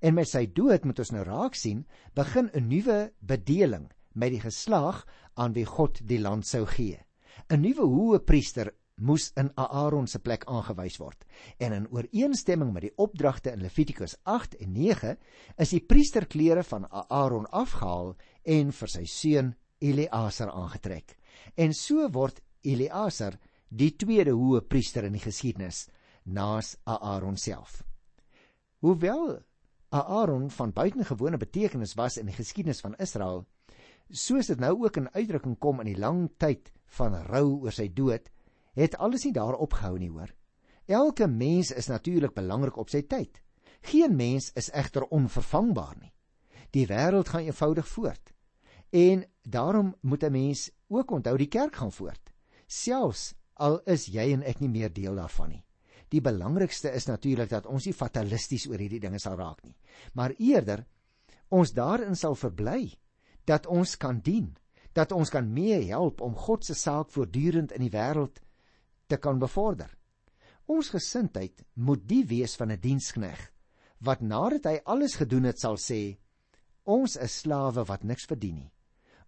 En 0.00 0.14
met 0.14 0.28
sy 0.28 0.44
dood 0.46 0.84
moet 0.84 0.98
ons 1.02 1.12
nou 1.14 1.24
raak 1.26 1.54
sien, 1.54 1.86
begin 2.14 2.50
'n 2.54 2.68
nuwe 2.68 3.12
bedeling 3.20 3.90
met 4.14 4.30
die 4.30 4.40
geslag 4.40 5.06
aan 5.34 5.52
wie 5.52 5.66
God 5.66 5.98
die 6.06 6.20
land 6.20 6.46
sou 6.46 6.64
gee. 6.66 7.05
'n 7.48 7.60
Nuwe 7.60 7.86
hoë 7.86 8.24
priester 8.24 8.72
moes 8.96 9.30
in 9.36 9.50
Aaron 9.60 10.06
se 10.08 10.18
plek 10.18 10.44
aangewys 10.48 10.96
word. 10.98 11.24
En 11.58 11.72
in 11.72 11.88
ooreenstemming 11.92 12.72
met 12.72 12.86
die 12.86 12.94
opdragte 12.96 13.52
in 13.52 13.60
Levitikus 13.60 14.16
8 14.22 14.56
en 14.56 14.72
9 14.72 15.16
is 15.56 15.74
die 15.74 15.82
priesterklere 15.84 16.64
van 16.64 16.88
Aaron 16.90 17.46
afgehaal 17.50 18.14
en 18.42 18.72
vir 18.72 18.88
sy 18.88 19.04
seun 19.04 19.54
Eleazar 19.78 20.50
aangetrek. 20.50 21.18
En 21.54 21.74
so 21.74 22.08
word 22.12 22.40
Eleazar 22.62 23.36
die 23.68 23.92
tweede 23.96 24.32
hoë 24.32 24.62
priester 24.64 25.04
in 25.04 25.12
die 25.12 25.24
geskiedenis 25.24 25.86
naas 26.24 26.76
Aaron 26.84 27.36
self. 27.36 27.82
Hoewel 28.80 29.42
Aaron 29.90 30.50
van 30.50 30.72
buitengewone 30.72 31.36
betekenis 31.36 31.94
was 31.94 32.16
in 32.16 32.26
die 32.26 32.34
geskiedenis 32.36 32.80
van 32.80 32.96
Israel, 32.98 33.44
soos 34.10 34.46
dit 34.46 34.60
nou 34.60 34.72
ook 34.84 34.96
in 34.96 35.10
uitdrukking 35.14 35.58
kom 35.58 35.80
in 35.80 35.90
die 35.92 36.00
lang 36.00 36.28
tyd 36.38 36.70
van 36.98 37.14
rou 37.26 37.62
oor 37.64 37.74
sy 37.74 37.88
dood, 37.92 38.28
het 38.76 38.96
alles 39.02 39.24
nie 39.24 39.32
daarop 39.32 39.72
gehou 39.72 39.98
nie 39.98 40.10
hoor. 40.10 40.30
Elke 40.86 41.26
mens 41.26 41.72
is 41.72 41.88
natuurlik 41.90 42.34
belangrik 42.34 42.76
op 42.76 42.90
sy 42.90 43.02
tyd. 43.02 43.40
Geen 43.90 44.16
mens 44.16 44.52
is 44.54 44.70
egter 44.70 45.06
onvervangbaar 45.10 45.96
nie. 46.00 46.12
Die 46.70 46.86
wêreld 46.86 47.28
gaan 47.28 47.46
eenvoudig 47.46 47.88
voort. 47.88 48.32
En 48.90 49.24
daarom 49.42 49.94
moet 50.00 50.22
'n 50.24 50.32
mens 50.32 50.70
ook 50.88 51.10
onthou 51.10 51.36
die 51.36 51.48
kerk 51.48 51.76
gaan 51.76 51.92
voort. 51.92 52.32
Selfs 52.66 53.34
al 53.54 53.80
is 53.84 54.06
jy 54.06 54.32
en 54.32 54.42
ek 54.42 54.60
nie 54.60 54.68
meer 54.68 54.92
deel 54.92 55.14
daarvan 55.14 55.48
nie. 55.48 55.64
Die 56.08 56.20
belangrikste 56.20 56.92
is 56.94 57.06
natuurlik 57.06 57.48
dat 57.48 57.66
ons 57.66 57.84
nie 57.84 57.94
fatalisties 57.94 58.66
oor 58.66 58.78
hierdie 58.78 59.00
dinge 59.00 59.18
sal 59.18 59.36
raak 59.36 59.62
nie, 59.64 59.76
maar 60.14 60.34
eerder 60.38 60.86
ons 61.48 61.72
daarin 61.72 62.16
sal 62.16 62.34
verbly 62.34 62.98
dat 63.46 63.66
ons 63.66 63.96
kan 63.96 64.20
dien, 64.20 64.50
dat 64.92 65.12
ons 65.12 65.30
kan 65.30 65.46
meehelp 65.52 66.20
om 66.20 66.34
God 66.34 66.64
se 66.64 66.74
saak 66.74 67.10
voortdurend 67.14 67.72
in 67.76 67.84
die 67.86 67.92
wêreld 67.92 68.40
te 69.06 69.18
kan 69.22 69.38
bevorder. 69.38 69.90
Ons 70.66 70.90
gesindheid 70.90 71.62
moet 71.74 72.02
die 72.08 72.24
wees 72.26 72.56
van 72.58 72.72
'n 72.72 72.80
dienskneg 72.80 73.52
wat 73.98 74.20
nadat 74.20 74.64
hy 74.64 74.80
alles 74.84 75.14
gedoen 75.16 75.44
het 75.44 75.60
sal 75.60 75.76
sê 75.76 76.18
ons 76.84 77.16
is 77.16 77.40
slawe 77.42 77.84
wat 77.84 78.04
niks 78.04 78.26
verdien 78.26 78.56
nie. 78.56 78.72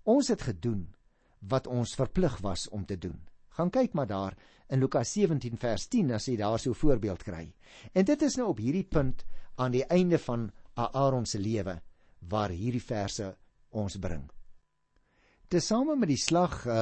Ons 0.05 0.29
het 0.29 0.43
gedoen 0.43 0.95
wat 1.41 1.67
ons 1.67 1.95
verplig 1.95 2.39
was 2.43 2.69
om 2.69 2.85
te 2.85 2.97
doen. 2.97 3.19
Gaan 3.49 3.71
kyk 3.71 3.95
maar 3.95 4.07
daar 4.07 4.37
in 4.69 4.81
Lukas 4.81 5.13
17 5.13 5.57
vers 5.57 5.89
10 5.89 6.13
as 6.13 6.29
jy 6.29 6.37
daar 6.37 6.59
so 6.59 6.71
'n 6.71 6.75
voorbeeld 6.75 7.23
kry. 7.23 7.55
En 7.93 8.05
dit 8.05 8.23
is 8.23 8.37
nou 8.37 8.49
op 8.49 8.59
hierdie 8.59 8.85
punt 8.85 9.25
aan 9.57 9.73
die 9.73 9.85
einde 9.85 10.19
van 10.19 10.51
Aaron 10.75 11.27
se 11.27 11.39
lewe 11.39 11.81
waar 12.21 12.51
hierdie 12.51 12.83
verse 12.83 13.37
ons 13.71 13.97
bring. 14.01 14.27
Tesame 15.49 15.95
met 15.97 16.11
die 16.11 16.21
slag 16.21 16.67
uh, 16.69 16.75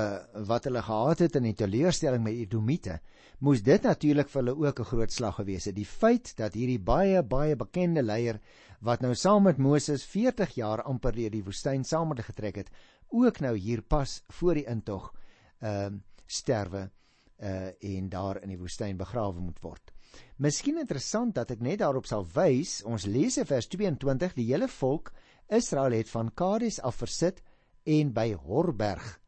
wat 0.49 0.65
hulle 0.67 0.83
gehad 0.83 1.21
het 1.23 1.37
in 1.39 1.45
die 1.47 1.55
teleurstelling 1.55 2.25
met 2.25 2.35
Edomite, 2.35 2.99
moes 3.39 3.63
dit 3.63 3.85
natuurlik 3.87 4.31
vir 4.33 4.43
hulle 4.43 4.57
ook 4.67 4.81
'n 4.81 4.91
groot 4.91 5.13
slag 5.13 5.37
gewees 5.39 5.69
het. 5.71 5.77
Die 5.77 5.87
feit 5.87 6.33
dat 6.37 6.55
hierdie 6.55 6.81
baie 6.83 7.23
baie 7.23 7.57
bekende 7.57 8.03
leier 8.03 8.41
wat 8.81 9.01
nou 9.01 9.15
saam 9.15 9.43
met 9.43 9.59
Moses 9.59 10.05
40 10.05 10.55
jaar 10.55 10.83
amper 10.83 11.13
deur 11.13 11.31
die 11.31 11.45
woestyn 11.45 11.85
saam 11.85 12.09
met 12.09 12.25
getrek 12.25 12.57
het, 12.57 12.71
ook 13.09 13.41
nou 13.41 13.57
hier 13.57 13.83
pas 13.83 14.23
voor 14.29 14.55
die 14.55 14.67
intog 14.67 15.15
ehm 15.61 15.95
uh, 15.95 16.01
sterwe 16.27 16.91
uh 17.39 17.71
en 17.81 18.09
daar 18.09 18.43
in 18.43 18.49
die 18.49 18.59
woestyn 18.59 18.97
begrawe 18.97 19.41
moet 19.41 19.61
word. 19.61 19.93
Miskien 20.37 20.79
interessant 20.79 21.35
dat 21.35 21.51
ek 21.51 21.61
net 21.61 21.79
daarop 21.79 22.07
sal 22.07 22.27
wys, 22.35 22.83
ons 22.85 23.05
lees 23.07 23.37
in 23.37 23.47
vers 23.47 23.69
22 23.69 24.35
die 24.35 24.53
hele 24.53 24.69
volk 24.69 25.13
Israel 25.49 25.93
het 25.93 26.11
van 26.11 26.33
Kades 26.35 26.81
af 26.83 26.97
versit 26.99 27.43
en 27.87 28.11
by 28.13 28.33
Horberg 28.35 29.21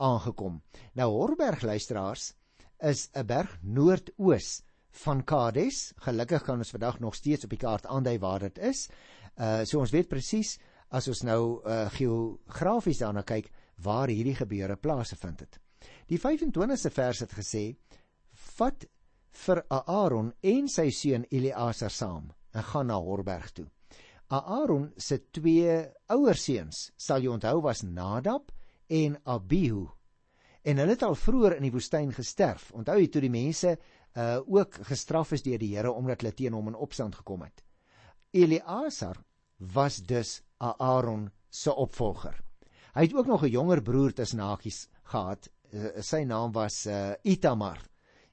aangekom. 0.00 0.62
Nou 0.96 1.10
Horberg 1.12 1.62
luisteraars 1.62 2.32
is 2.78 3.10
'n 3.12 3.26
berg 3.26 3.58
noordoos 3.62 4.62
van 4.90 5.24
Kades. 5.24 5.92
Gelukkig 5.96 6.42
kan 6.42 6.58
ons 6.58 6.70
vandag 6.70 6.98
nog 6.98 7.14
steeds 7.14 7.44
op 7.44 7.50
die 7.50 7.58
kaart 7.58 7.86
aandui 7.86 8.18
waar 8.18 8.38
dit 8.38 8.58
is. 8.58 8.88
Uh 9.36 9.64
so 9.64 9.78
ons 9.78 9.90
weet 9.90 10.08
presies 10.08 10.58
as 10.88 11.08
ons 11.08 11.22
nou 11.22 11.60
uh 11.66 11.90
geografies 11.90 12.98
daarna 12.98 13.22
kyk 13.22 13.50
waar 13.76 14.08
hierdie 14.08 14.34
gebeure 14.34 14.76
plaasgevind 14.76 15.40
het. 15.40 15.60
Die 16.06 16.18
25ste 16.18 16.90
vers 16.90 17.18
het 17.18 17.32
gesê: 17.32 17.76
"Vat 18.32 18.86
vir 19.30 19.64
Aaron 19.68 20.32
en 20.40 20.68
sy 20.68 20.90
seun 20.90 21.26
Eleazar 21.30 21.90
saam 21.90 22.32
en 22.52 22.62
gaan 22.62 22.86
na 22.86 22.94
Horberg 22.94 23.52
toe." 23.52 23.68
Aaron 24.28 24.92
se 24.96 25.18
twee 25.32 25.76
ouer 26.12 26.36
seuns, 26.36 26.90
sal 26.96 27.24
jy 27.24 27.30
onthou, 27.32 27.62
was 27.64 27.82
Nadab 27.82 28.52
en 28.88 29.16
Abihu. 29.24 29.86
En 30.64 30.80
hulle 30.80 30.96
het 30.96 31.04
al 31.06 31.16
vroeër 31.16 31.56
in 31.56 31.64
die 31.68 31.72
woestyn 31.72 32.12
gesterf. 32.12 32.68
Onthou 32.76 32.98
jy 33.00 33.08
toe 33.08 33.24
die 33.24 33.32
mense 33.32 33.78
uh 34.18 34.38
ook 34.48 34.80
gestraf 34.88 35.32
is 35.36 35.44
deur 35.44 35.60
die 35.60 35.74
Here 35.76 35.92
omdat 35.92 36.22
hulle 36.22 36.34
teen 36.34 36.56
hom 36.56 36.68
in 36.68 36.76
opstand 36.76 37.14
gekom 37.20 37.44
het. 37.46 37.62
Eleazar 38.32 39.16
was 39.58 40.00
dus 40.00 40.40
Aaron 40.58 41.28
se 41.50 41.72
opvolger. 41.72 42.34
Hy 42.94 43.06
het 43.06 43.14
ook 43.14 43.26
nog 43.26 43.44
'n 43.44 43.50
jonger 43.52 43.82
broer 43.82 44.12
tussen 44.12 44.40
hakies 44.40 44.88
gehad 45.04 45.48
uh, 45.72 46.00
sy 46.00 46.24
naam 46.24 46.52
was 46.52 46.86
uh, 46.86 47.14
Itamar. 47.22 47.80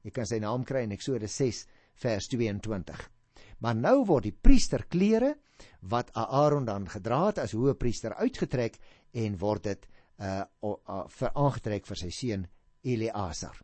Jy 0.04 0.12
kan 0.12 0.26
sy 0.26 0.40
naam 0.40 0.64
kry 0.64 0.84
in 0.84 0.92
Eksodus 0.92 1.36
6 1.36 1.66
vers 1.96 2.28
22. 2.28 3.15
Maar 3.60 3.76
nou 3.76 4.06
word 4.06 4.28
die 4.28 4.36
priesterklere 4.36 5.36
wat 5.82 6.12
Aaron 6.14 6.66
dan 6.66 6.88
gedra 6.90 7.28
het 7.28 7.40
as 7.44 7.56
hoëpriester 7.56 8.16
uitgetrek 8.20 8.80
en 9.14 9.38
word 9.40 9.70
dit 9.70 9.88
uh, 10.20 10.44
uh 10.64 11.06
vir 11.08 11.32
aangetrek 11.34 11.88
vir 11.88 12.00
sy 12.00 12.12
seun 12.12 12.48
Eleazar. 12.86 13.56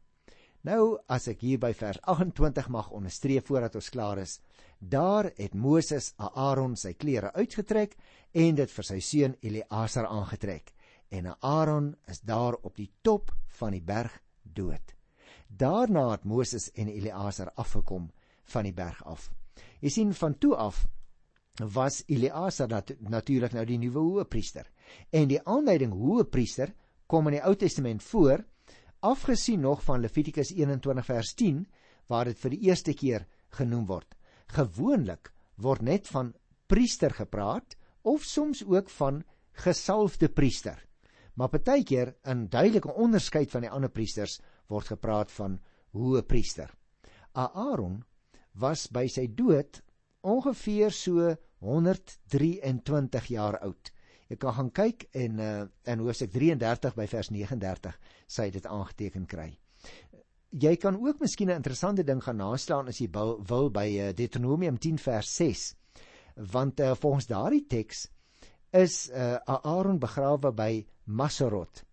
Nou 0.63 0.97
as 1.09 1.27
ek 1.27 1.41
hier 1.41 1.59
by 1.59 1.71
vers 1.73 1.99
28 2.05 2.69
mag 2.69 2.91
onderstreep 2.93 3.47
voordat 3.47 3.75
ons 3.75 3.89
klaar 3.89 4.21
is, 4.21 4.39
daar 4.79 5.31
het 5.37 5.53
Moses 5.53 6.13
Aaron 6.17 6.75
sy 6.77 6.93
klere 6.93 7.33
uitgetrek 7.33 7.97
en 8.33 8.55
dit 8.55 8.71
vir 8.71 8.85
sy 8.85 8.99
seun 9.01 9.35
Eleazar 9.41 10.07
aangetrek 10.07 10.73
en 11.11 11.33
Aaron 11.41 11.95
is 12.07 12.21
daar 12.21 12.55
op 12.61 12.75
die 12.75 12.91
top 13.01 13.33
van 13.59 13.75
die 13.75 13.83
berg 13.83 14.13
dood. 14.43 14.95
Daarna 15.47 16.11
het 16.11 16.23
Moses 16.23 16.69
en 16.71 16.87
Eleazar 16.87 17.51
afgekom 17.55 18.11
van 18.53 18.63
die 18.63 18.73
berg 18.73 19.03
af. 19.03 19.31
Jy 19.81 19.89
sien 19.89 20.13
van 20.13 20.37
toe 20.37 20.55
af 20.55 20.85
was 21.73 22.03
Eleazar 22.07 22.69
nat 22.69 22.93
natuurlik 22.99 23.53
nou 23.53 23.65
die 23.65 23.79
nuwe 23.81 23.99
hoëpriester. 23.99 24.67
En 25.11 25.27
die 25.27 25.41
aanduiding 25.41 25.93
hoëpriester 25.93 26.71
kom 27.07 27.27
in 27.27 27.39
die 27.39 27.43
Ou 27.43 27.55
Testament 27.55 28.03
voor, 28.03 28.45
afgesien 29.01 29.61
nog 29.65 29.81
van 29.83 30.01
Levitikus 30.01 30.53
21 30.53 31.05
vers 31.05 31.33
10 31.33 31.65
waar 32.07 32.29
dit 32.29 32.39
vir 32.39 32.53
die 32.53 32.61
eerste 32.69 32.93
keer 32.93 33.25
genoem 33.57 33.87
word. 33.89 34.15
Gewoonlik 34.53 35.31
word 35.61 35.81
net 35.81 36.07
van 36.07 36.33
priester 36.67 37.13
gepraat 37.13 37.75
of 38.07 38.23
soms 38.23 38.63
ook 38.63 38.89
van 38.89 39.23
gesalfde 39.63 40.29
priester. 40.29 40.77
Maar 41.35 41.49
partykeer 41.49 42.13
in 42.29 42.47
duidelike 42.49 42.93
onderskeid 42.93 43.51
van 43.51 43.65
die 43.65 43.71
ander 43.71 43.89
priesters 43.89 44.39
word 44.69 44.93
gepraat 44.93 45.31
van 45.31 45.59
hoëpriester. 45.95 46.69
Aaron 47.33 48.01
was 48.59 48.87
by 48.91 49.07
sy 49.07 49.27
dood 49.27 49.81
ongeveer 50.21 50.91
so 50.91 51.35
123 51.61 53.33
jaar 53.33 53.57
oud. 53.61 53.91
Jy 54.31 54.37
kan 54.39 54.55
gaan 54.55 54.71
kyk 54.71 55.07
en 55.17 55.39
uh, 55.43 55.49
in 55.91 55.99
Hoofstuk 56.05 56.31
33 56.31 56.95
by 56.95 57.07
vers 57.11 57.29
39 57.33 57.91
sê 58.31 58.47
dit 58.53 58.65
aangeteken 58.65 59.27
kry. 59.27 59.49
Jy 60.51 60.75
kan 60.79 60.97
ook 60.99 61.19
miskien 61.19 61.49
'n 61.49 61.59
interessante 61.59 62.03
ding 62.03 62.23
gaan 62.23 62.37
naslaan 62.37 62.87
as 62.87 62.99
jy 62.99 63.09
wil, 63.11 63.39
wil 63.47 63.69
by 63.69 63.87
uh, 63.87 64.13
Deuteronomium 64.13 64.77
10 64.77 64.97
vers 64.97 65.35
6. 65.35 65.75
Want 66.51 66.79
uh, 66.79 66.95
volgens 66.95 67.27
daardie 67.27 67.67
teks 67.67 68.07
is 68.71 69.09
uh, 69.11 69.37
Aaron 69.45 69.99
begrawe 69.99 70.51
by 70.51 70.85
Maserot. 71.05 71.83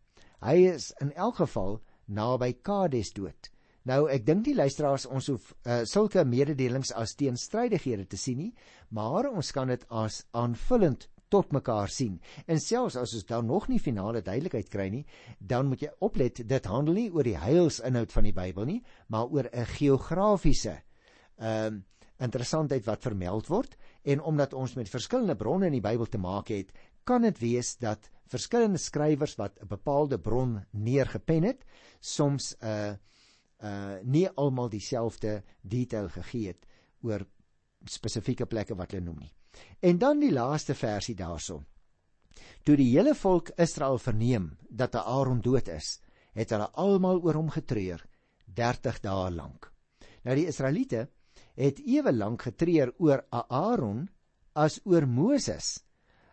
Hy 0.40 0.55
is 0.75 0.92
in 1.01 1.12
elk 1.14 1.37
geval 1.37 1.81
naby 2.07 2.53
Kades 2.62 3.12
dood. 3.12 3.51
Nou 3.88 4.03
ek 4.12 4.27
dink 4.27 4.44
die 4.44 4.57
luisteraars 4.57 5.07
ons 5.09 5.31
hoef 5.33 5.53
uh, 5.64 5.81
sulke 5.88 6.24
mededelings 6.29 6.90
as 6.92 7.14
teenstrydighede 7.16 8.05
te 8.11 8.18
sien 8.20 8.42
nie, 8.42 8.51
maar 8.92 9.31
ons 9.31 9.53
kan 9.57 9.70
dit 9.72 9.85
as 9.88 10.27
aanvullend 10.37 11.07
tot 11.33 11.53
mekaar 11.53 11.88
sien. 11.92 12.18
En 12.48 12.61
selfs 12.61 12.96
as 13.01 13.14
ons 13.16 13.27
dan 13.29 13.48
nog 13.48 13.68
nie 13.68 13.81
finale 13.81 14.20
duidelikheid 14.24 14.68
kry 14.72 14.88
nie, 14.92 15.05
dan 15.40 15.68
moet 15.68 15.85
jy 15.85 15.92
oplet 16.05 16.42
dit 16.48 16.68
handel 16.68 16.96
nie 16.96 17.09
oor 17.12 17.24
die 17.24 17.37
heilsinhoud 17.40 18.12
van 18.12 18.29
die 18.29 18.35
Bybel 18.37 18.68
nie, 18.68 18.83
maar 19.09 19.33
oor 19.33 19.48
'n 19.53 19.72
geografiese 19.77 20.81
ehm 21.38 21.81
uh, 21.81 21.85
interessantheid 22.18 22.83
wat 22.83 23.05
vermeld 23.07 23.46
word 23.46 23.77
en 24.03 24.20
omdat 24.20 24.55
ons 24.55 24.74
met 24.74 24.88
verskillende 24.90 25.37
bronne 25.38 25.66
in 25.66 25.77
die 25.77 25.85
Bybel 25.85 26.07
te 26.11 26.18
maak 26.18 26.48
het, 26.48 26.72
kan 27.05 27.22
dit 27.22 27.38
wees 27.38 27.77
dat 27.79 28.11
verskillende 28.27 28.79
skrywers 28.79 29.37
wat 29.38 29.61
'n 29.62 29.68
bepaalde 29.68 30.18
bron 30.18 30.64
neergepen 30.72 31.42
het, 31.42 31.64
soms 32.01 32.57
'n 32.61 32.66
uh, 32.66 32.96
uh 33.59 33.99
nie 34.05 34.29
almal 34.29 34.68
dieselfde 34.71 35.42
detail 35.62 36.09
gegee 36.09 36.53
het 36.53 36.66
oor 37.03 37.25
spesifieke 37.87 38.47
plekke 38.47 38.77
wat 38.79 38.92
hulle 38.92 39.05
noem 39.05 39.18
nie. 39.25 39.33
En 39.81 39.99
dan 39.99 40.21
die 40.21 40.33
laaste 40.33 40.75
versie 40.75 41.14
daarso. 41.14 41.62
Toe 42.62 42.77
die 42.77 42.90
hele 42.92 43.14
volk 43.14 43.51
Israel 43.57 43.99
verneem 43.99 44.53
dat 44.68 44.94
Aaron 44.94 45.40
dood 45.40 45.68
is, 45.68 45.99
het 46.35 46.51
hulle 46.55 46.71
almal 46.75 47.23
oor 47.25 47.35
hom 47.35 47.51
getreur 47.51 48.05
30 48.47 49.01
dae 49.01 49.31
lank. 49.35 49.71
Nou 50.25 50.37
die 50.37 50.47
Israeliete 50.51 51.09
het 51.59 51.81
ewe 51.87 52.12
lank 52.12 52.47
getreur 52.47 52.92
oor 52.99 53.25
Aaron 53.31 54.07
as 54.55 54.81
oor 54.85 55.07
Moses. 55.07 55.79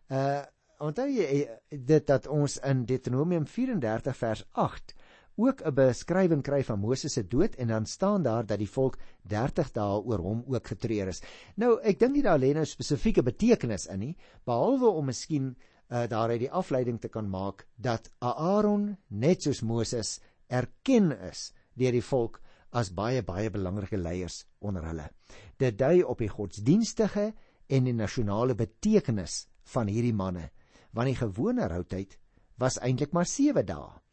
Uh 0.09 0.43
onthou 0.83 1.05
jy 1.07 1.45
dit 1.71 2.03
dat 2.03 2.25
ons 2.27 2.57
in 2.67 2.81
Deuteronomium 2.85 3.45
34 3.47 4.17
vers 4.19 4.41
8 4.59 4.91
ook 5.35 5.61
'n 5.61 5.73
beskrywing 5.73 6.43
kry 6.43 6.63
van 6.63 6.79
Moses 6.79 7.13
se 7.13 7.27
dood 7.27 7.55
en 7.55 7.67
dan 7.67 7.85
staan 7.85 8.23
daar 8.23 8.45
dat 8.45 8.57
die 8.57 8.69
volk 8.69 8.97
30 9.21 9.71
dae 9.71 10.01
oor 10.03 10.19
hom 10.19 10.43
ook 10.47 10.67
getreur 10.67 11.07
is. 11.07 11.21
Nou, 11.55 11.79
ek 11.81 11.99
dink 11.99 12.13
nie 12.13 12.23
daar 12.23 12.39
lê 12.39 12.53
nou 12.53 12.65
spesifieke 12.65 13.23
betekenis 13.23 13.85
in 13.85 13.99
nie, 13.99 14.17
behalwe 14.45 14.87
om 14.87 15.05
miskien 15.05 15.55
uh, 15.89 16.07
daaruit 16.07 16.39
die 16.39 16.51
afleiding 16.51 17.01
te 17.01 17.09
kan 17.09 17.29
maak 17.29 17.67
dat 17.75 18.09
Aaron 18.19 18.97
net 19.07 19.41
soos 19.41 19.61
Moses 19.61 20.19
erken 20.47 21.11
is 21.29 21.51
deur 21.73 21.91
die 21.91 22.03
volk 22.03 22.41
as 22.71 22.93
baie 22.93 23.23
baie 23.23 23.49
belangrike 23.49 23.97
leiers 23.97 24.45
onder 24.59 24.85
hulle. 24.85 25.09
Dit 25.57 25.77
dui 25.77 26.03
op 26.03 26.19
die 26.19 26.29
godsdienstige 26.29 27.33
en 27.67 27.83
die 27.83 27.93
nasionale 27.93 28.55
betekenis 28.55 29.47
van 29.63 29.87
hierdie 29.87 30.13
manne, 30.13 30.49
want 30.91 31.07
die 31.07 31.19
gewone 31.19 31.67
routyd 31.67 32.17
was 32.57 32.79
eintlik 32.79 33.11
maar 33.11 33.25
7 33.25 33.65
dae. 33.65 34.04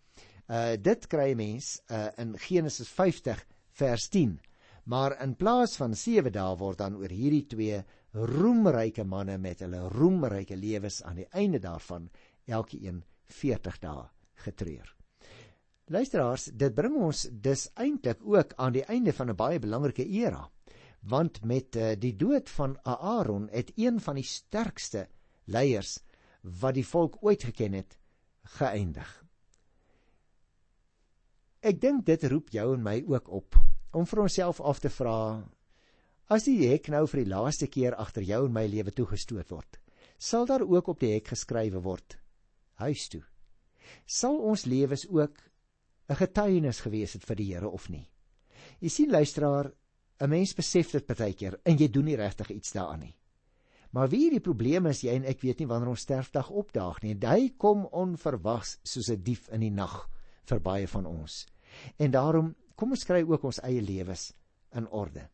Uh 0.49 0.77
dit 0.79 1.07
kry 1.07 1.33
'n 1.33 1.37
mens 1.37 1.81
uh 1.91 2.09
in 2.19 2.39
Genesis 2.39 2.89
50 2.89 3.47
vers 3.71 4.09
10. 4.09 4.41
Maar 4.85 5.23
in 5.23 5.37
plaas 5.37 5.77
van 5.77 5.95
7 5.95 6.33
dae 6.33 6.57
word 6.57 6.79
dan 6.79 6.97
oor 6.97 7.09
hierdie 7.09 7.47
twee 7.47 7.85
roemryke 8.13 9.05
manne 9.05 9.39
met 9.39 9.61
hulle 9.61 9.89
roemryke 9.89 10.57
lewens 10.57 11.03
aan 11.03 11.17
die 11.23 11.29
einde 11.31 11.59
daarvan 11.59 12.11
elkeen 12.47 13.05
40 13.27 13.79
dae 13.79 14.09
getreur. 14.35 14.97
Luisteraars, 15.87 16.45
dit 16.45 16.75
bring 16.75 16.97
ons 16.97 17.27
dus 17.31 17.69
eintlik 17.75 18.21
ook 18.25 18.55
aan 18.57 18.73
die 18.73 18.85
einde 18.85 19.13
van 19.13 19.31
'n 19.31 19.37
baie 19.37 19.59
belangrike 19.59 20.07
era. 20.07 20.51
Want 21.01 21.45
met 21.45 21.77
uh, 21.77 21.93
die 21.99 22.17
dood 22.17 22.51
van 22.51 22.79
Aaron 22.85 23.49
het 23.51 23.73
een 23.77 24.01
van 24.01 24.15
die 24.15 24.25
sterkste 24.25 25.09
leiers 25.45 25.99
wat 26.43 26.75
die 26.75 26.87
volk 26.87 27.17
ooit 27.21 27.43
geken 27.43 27.73
het, 27.73 27.99
geëindig. 28.43 29.22
Ek 31.63 31.79
dink 31.79 32.03
dit 32.07 32.25
roep 32.27 32.49
jou 32.51 32.73
en 32.75 32.83
my 32.83 32.97
ook 33.07 33.29
op 33.31 33.57
om 33.95 34.07
vir 34.09 34.21
onsself 34.25 34.61
af 34.61 34.81
te 34.83 34.91
vra 34.91 35.45
as 36.33 36.47
die 36.49 36.57
hek 36.67 36.89
nou 36.91 37.05
vir 37.07 37.21
die 37.23 37.31
laaste 37.31 37.69
keer 37.71 37.95
agter 38.03 38.25
jou 38.27 38.41
en 38.49 38.57
my 38.57 38.65
lewe 38.67 38.91
toegestoot 38.91 39.53
word 39.55 39.79
sal 40.19 40.49
daar 40.51 40.65
ook 40.67 40.91
op 40.91 40.99
die 41.05 41.13
hek 41.13 41.31
geskrywe 41.31 41.83
word 41.85 42.17
huis 42.83 43.05
toe. 43.13 43.23
Sal 44.07 44.41
ons 44.43 44.65
lewens 44.67 45.07
ook 45.07 45.39
'n 46.11 46.19
getuienis 46.19 46.81
gewees 46.81 47.13
het 47.13 47.25
vir 47.25 47.37
die 47.37 47.55
Here 47.55 47.69
of 47.69 47.89
nie? 47.89 48.11
Jy 48.81 48.89
sien 48.89 49.11
luisteraar 49.11 49.71
'n 50.21 50.31
mens 50.31 50.55
besef 50.55 50.91
dit 50.91 51.07
baie 51.07 51.35
keer 51.35 51.61
en 51.65 51.79
jy 51.79 51.89
doen 51.89 52.05
nie 52.05 52.17
regtig 52.17 52.51
iets 52.51 52.73
daaraan 52.73 53.01
nie. 53.01 53.17
Maar 53.93 54.09
wie 54.09 54.31
die 54.31 54.41
probleem 54.41 54.87
is 54.87 55.03
jy 55.03 55.15
en 55.15 55.25
ek 55.25 55.41
weet 55.41 55.59
nie 55.59 55.67
wanneer 55.67 55.89
ons 55.91 56.01
sterfdag 56.01 56.51
opdaag 56.51 57.03
nie. 57.03 57.15
Hy 57.15 57.55
kom 57.57 57.87
onverwags 57.87 58.79
soos 58.83 59.11
'n 59.11 59.23
dief 59.23 59.49
in 59.49 59.61
die 59.61 59.71
nag 59.71 60.09
vir 60.47 60.61
baie 60.61 60.89
van 60.89 61.07
ons 61.07 61.47
En 61.99 62.11
daarom 62.11 62.55
kom 62.77 62.91
ons 62.91 63.05
skry 63.05 63.23
ook 63.23 63.45
ons 63.45 63.61
eie 63.63 63.83
lewens 63.83 64.33
in 64.77 64.89
orde. 64.89 65.29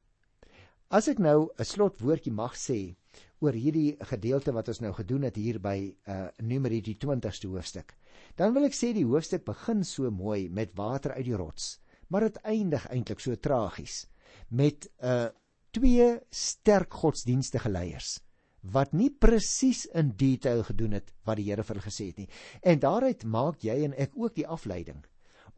As 0.89 1.09
ek 1.09 1.19
nou 1.19 1.51
'n 1.59 1.65
slotwoordjie 1.65 2.33
mag 2.33 2.55
sê 2.57 2.97
oor 3.41 3.53
hierdie 3.53 3.97
gedeelte 4.11 4.53
wat 4.53 4.69
ons 4.69 4.81
nou 4.81 4.93
gedoen 4.93 5.23
het 5.29 5.37
hier 5.37 5.59
by 5.61 5.95
uh 6.09 6.29
Numeri 6.43 6.81
die 6.81 6.97
20ste 6.97 7.49
hoofstuk, 7.49 7.95
dan 8.37 8.55
wil 8.55 8.65
ek 8.65 8.75
sê 8.75 8.93
die 8.93 9.05
hoofstuk 9.05 9.45
begin 9.45 9.85
so 9.85 10.11
mooi 10.11 10.49
met 10.49 10.75
water 10.75 11.13
uit 11.13 11.25
die 11.25 11.37
rots, 11.37 11.79
maar 12.09 12.21
dit 12.21 12.41
eindig 12.45 12.87
eintlik 12.91 13.21
so 13.21 13.37
tragies 13.37 14.07
met 14.49 14.89
uh 15.03 15.29
twee 15.71 16.21
sterk 16.31 16.95
godsdienstige 16.95 17.69
leiers 17.69 18.19
wat 18.63 18.93
nie 18.93 19.11
presies 19.11 19.85
in 19.95 20.15
detail 20.17 20.65
gedoen 20.65 20.97
het 20.97 21.13
wat 21.25 21.37
die 21.37 21.45
Here 21.51 21.63
vir 21.63 21.77
hulle 21.77 21.85
gesê 21.87 22.09
het 22.09 22.19
nie. 22.19 22.29
En 22.63 22.81
daaruit 22.81 23.25
maak 23.25 23.63
jy 23.63 23.85
en 23.85 23.95
ek 23.95 24.17
ook 24.17 24.35
die 24.35 24.47
afleiding 24.47 25.05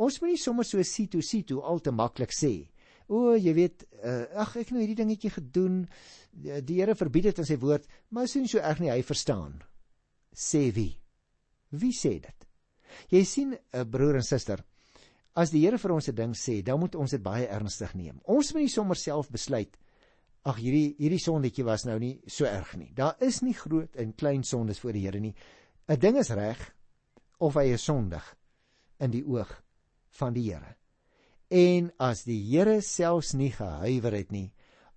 Ons 0.00 0.20
moet 0.20 0.32
nie 0.32 0.40
sommer 0.40 0.64
so 0.64 0.82
sito 0.86 1.20
sito 1.20 1.60
al 1.66 1.82
te 1.84 1.92
maklik 1.92 2.32
sê. 2.32 2.54
O, 3.10 3.34
jy 3.34 3.52
weet, 3.56 3.84
uh, 4.00 4.24
ag 4.40 4.54
ek 4.54 4.70
het 4.70 4.72
nou 4.72 4.80
hierdie 4.80 4.98
dingetjie 5.02 5.32
gedoen. 5.34 5.82
Die, 6.30 6.60
die 6.64 6.78
Here 6.78 6.94
verbied 6.96 7.28
dit 7.28 7.42
in 7.42 7.48
sy 7.48 7.58
woord, 7.60 7.88
maar 8.14 8.30
sien 8.30 8.46
so 8.48 8.62
erg 8.62 8.80
nie 8.80 8.92
hy 8.92 9.02
verstaan. 9.04 9.58
Sê 10.30 10.68
wie? 10.72 10.94
Wie 11.74 11.92
sê 11.96 12.16
dit? 12.22 12.48
Jy 13.12 13.22
sien, 13.26 13.52
'n 13.52 13.82
uh, 13.82 13.84
broer 13.84 14.20
en 14.20 14.26
suster, 14.26 14.62
as 15.34 15.52
die 15.52 15.64
Here 15.66 15.78
vir 15.78 15.92
ons 15.92 16.08
'n 16.08 16.14
ding 16.14 16.34
sê, 16.34 16.62
dan 16.62 16.80
moet 16.80 16.94
ons 16.94 17.10
dit 17.10 17.22
baie 17.22 17.46
ernstig 17.46 17.94
neem. 17.94 18.20
Ons 18.24 18.54
moet 18.54 18.62
nie 18.62 18.72
sommer 18.72 18.96
self 18.96 19.30
besluit 19.30 19.76
ag 20.48 20.56
hierdie 20.56 20.96
hierdie 20.98 21.20
sondetjie 21.20 21.64
was 21.64 21.84
nou 21.84 21.98
nie 22.00 22.14
so 22.26 22.46
erg 22.48 22.76
nie. 22.76 22.92
Daar 22.94 23.16
is 23.20 23.42
nie 23.42 23.54
groot 23.54 23.96
en 23.96 24.14
klein 24.14 24.42
sondes 24.42 24.80
voor 24.80 24.92
die 24.92 25.04
Here 25.04 25.20
nie. 25.20 25.34
'n 25.88 25.98
Ding 25.98 26.16
is 26.16 26.30
reg 26.30 26.74
of 27.38 27.54
hy 27.54 27.72
is 27.74 27.84
sondig 27.84 28.36
in 29.00 29.10
die 29.10 29.24
oog 29.24 29.50
van 30.18 30.34
die 30.34 30.50
Here. 30.50 30.76
En 31.50 31.90
as 31.98 32.24
die 32.24 32.40
Here 32.50 32.80
selfs 32.80 33.34
nie 33.34 33.50
gehuiwer 33.54 34.14
het 34.16 34.30
nie 34.32 34.50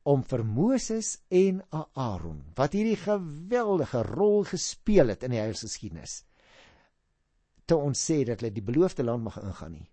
om 0.04 0.24
vir 0.28 0.44
Moses 0.44 1.18
en 1.32 1.62
Aaron 1.72 2.42
wat 2.58 2.76
hierdie 2.76 3.00
geweldige 3.00 4.04
rol 4.04 4.44
gespeel 4.44 5.14
het 5.14 5.24
in 5.24 5.32
die 5.32 5.40
heilsgeskiedenis 5.40 6.24
te 7.66 7.78
ons 7.80 8.00
sê 8.10 8.24
dat 8.28 8.42
hulle 8.42 8.52
die 8.54 8.66
beloofde 8.66 9.06
land 9.06 9.24
mag 9.24 9.40
ingaan 9.40 9.78
nie. 9.78 9.90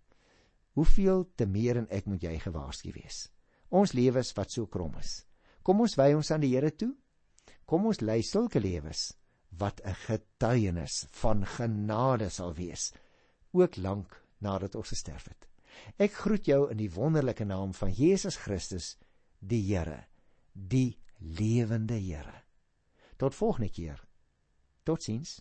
Hoeveel 0.78 1.24
te 1.38 1.46
meer 1.46 1.78
en 1.80 1.88
ek 1.94 2.08
moet 2.10 2.24
jy 2.26 2.36
gewaarsku 2.42 2.92
wees. 2.94 3.28
Ons 3.70 3.94
lewens 3.94 4.32
wat 4.34 4.50
so 4.50 4.66
krom 4.66 4.96
is. 4.98 5.20
Kom 5.62 5.82
ons 5.84 5.96
wy 5.98 6.10
ons 6.16 6.30
aan 6.34 6.42
die 6.42 6.52
Here 6.54 6.72
toe. 6.74 6.90
Kom 7.66 7.86
ons 7.86 8.02
lei 8.02 8.20
sulke 8.26 8.60
lewens 8.62 9.12
wat 9.58 9.80
'n 9.84 9.94
getuienis 10.06 11.06
van 11.22 11.44
genade 11.44 12.30
sal 12.30 12.54
wees 12.54 12.92
ook 13.52 13.76
lank 13.76 14.14
nadat 14.40 14.74
ons 14.74 14.92
gesterf 14.92 15.28
het. 15.28 15.48
Ek 16.00 16.12
groet 16.24 16.48
jou 16.48 16.64
in 16.72 16.80
die 16.80 16.90
wonderlike 16.92 17.44
naam 17.46 17.74
van 17.76 17.92
Jesus 17.94 18.36
Christus, 18.40 18.96
die 19.38 19.62
Here, 19.68 20.04
die 20.52 20.98
lewende 21.18 21.98
Here. 22.00 22.42
Tot 23.16 23.36
volgende 23.36 23.70
keer. 23.70 24.00
Totsiens. 24.82 25.40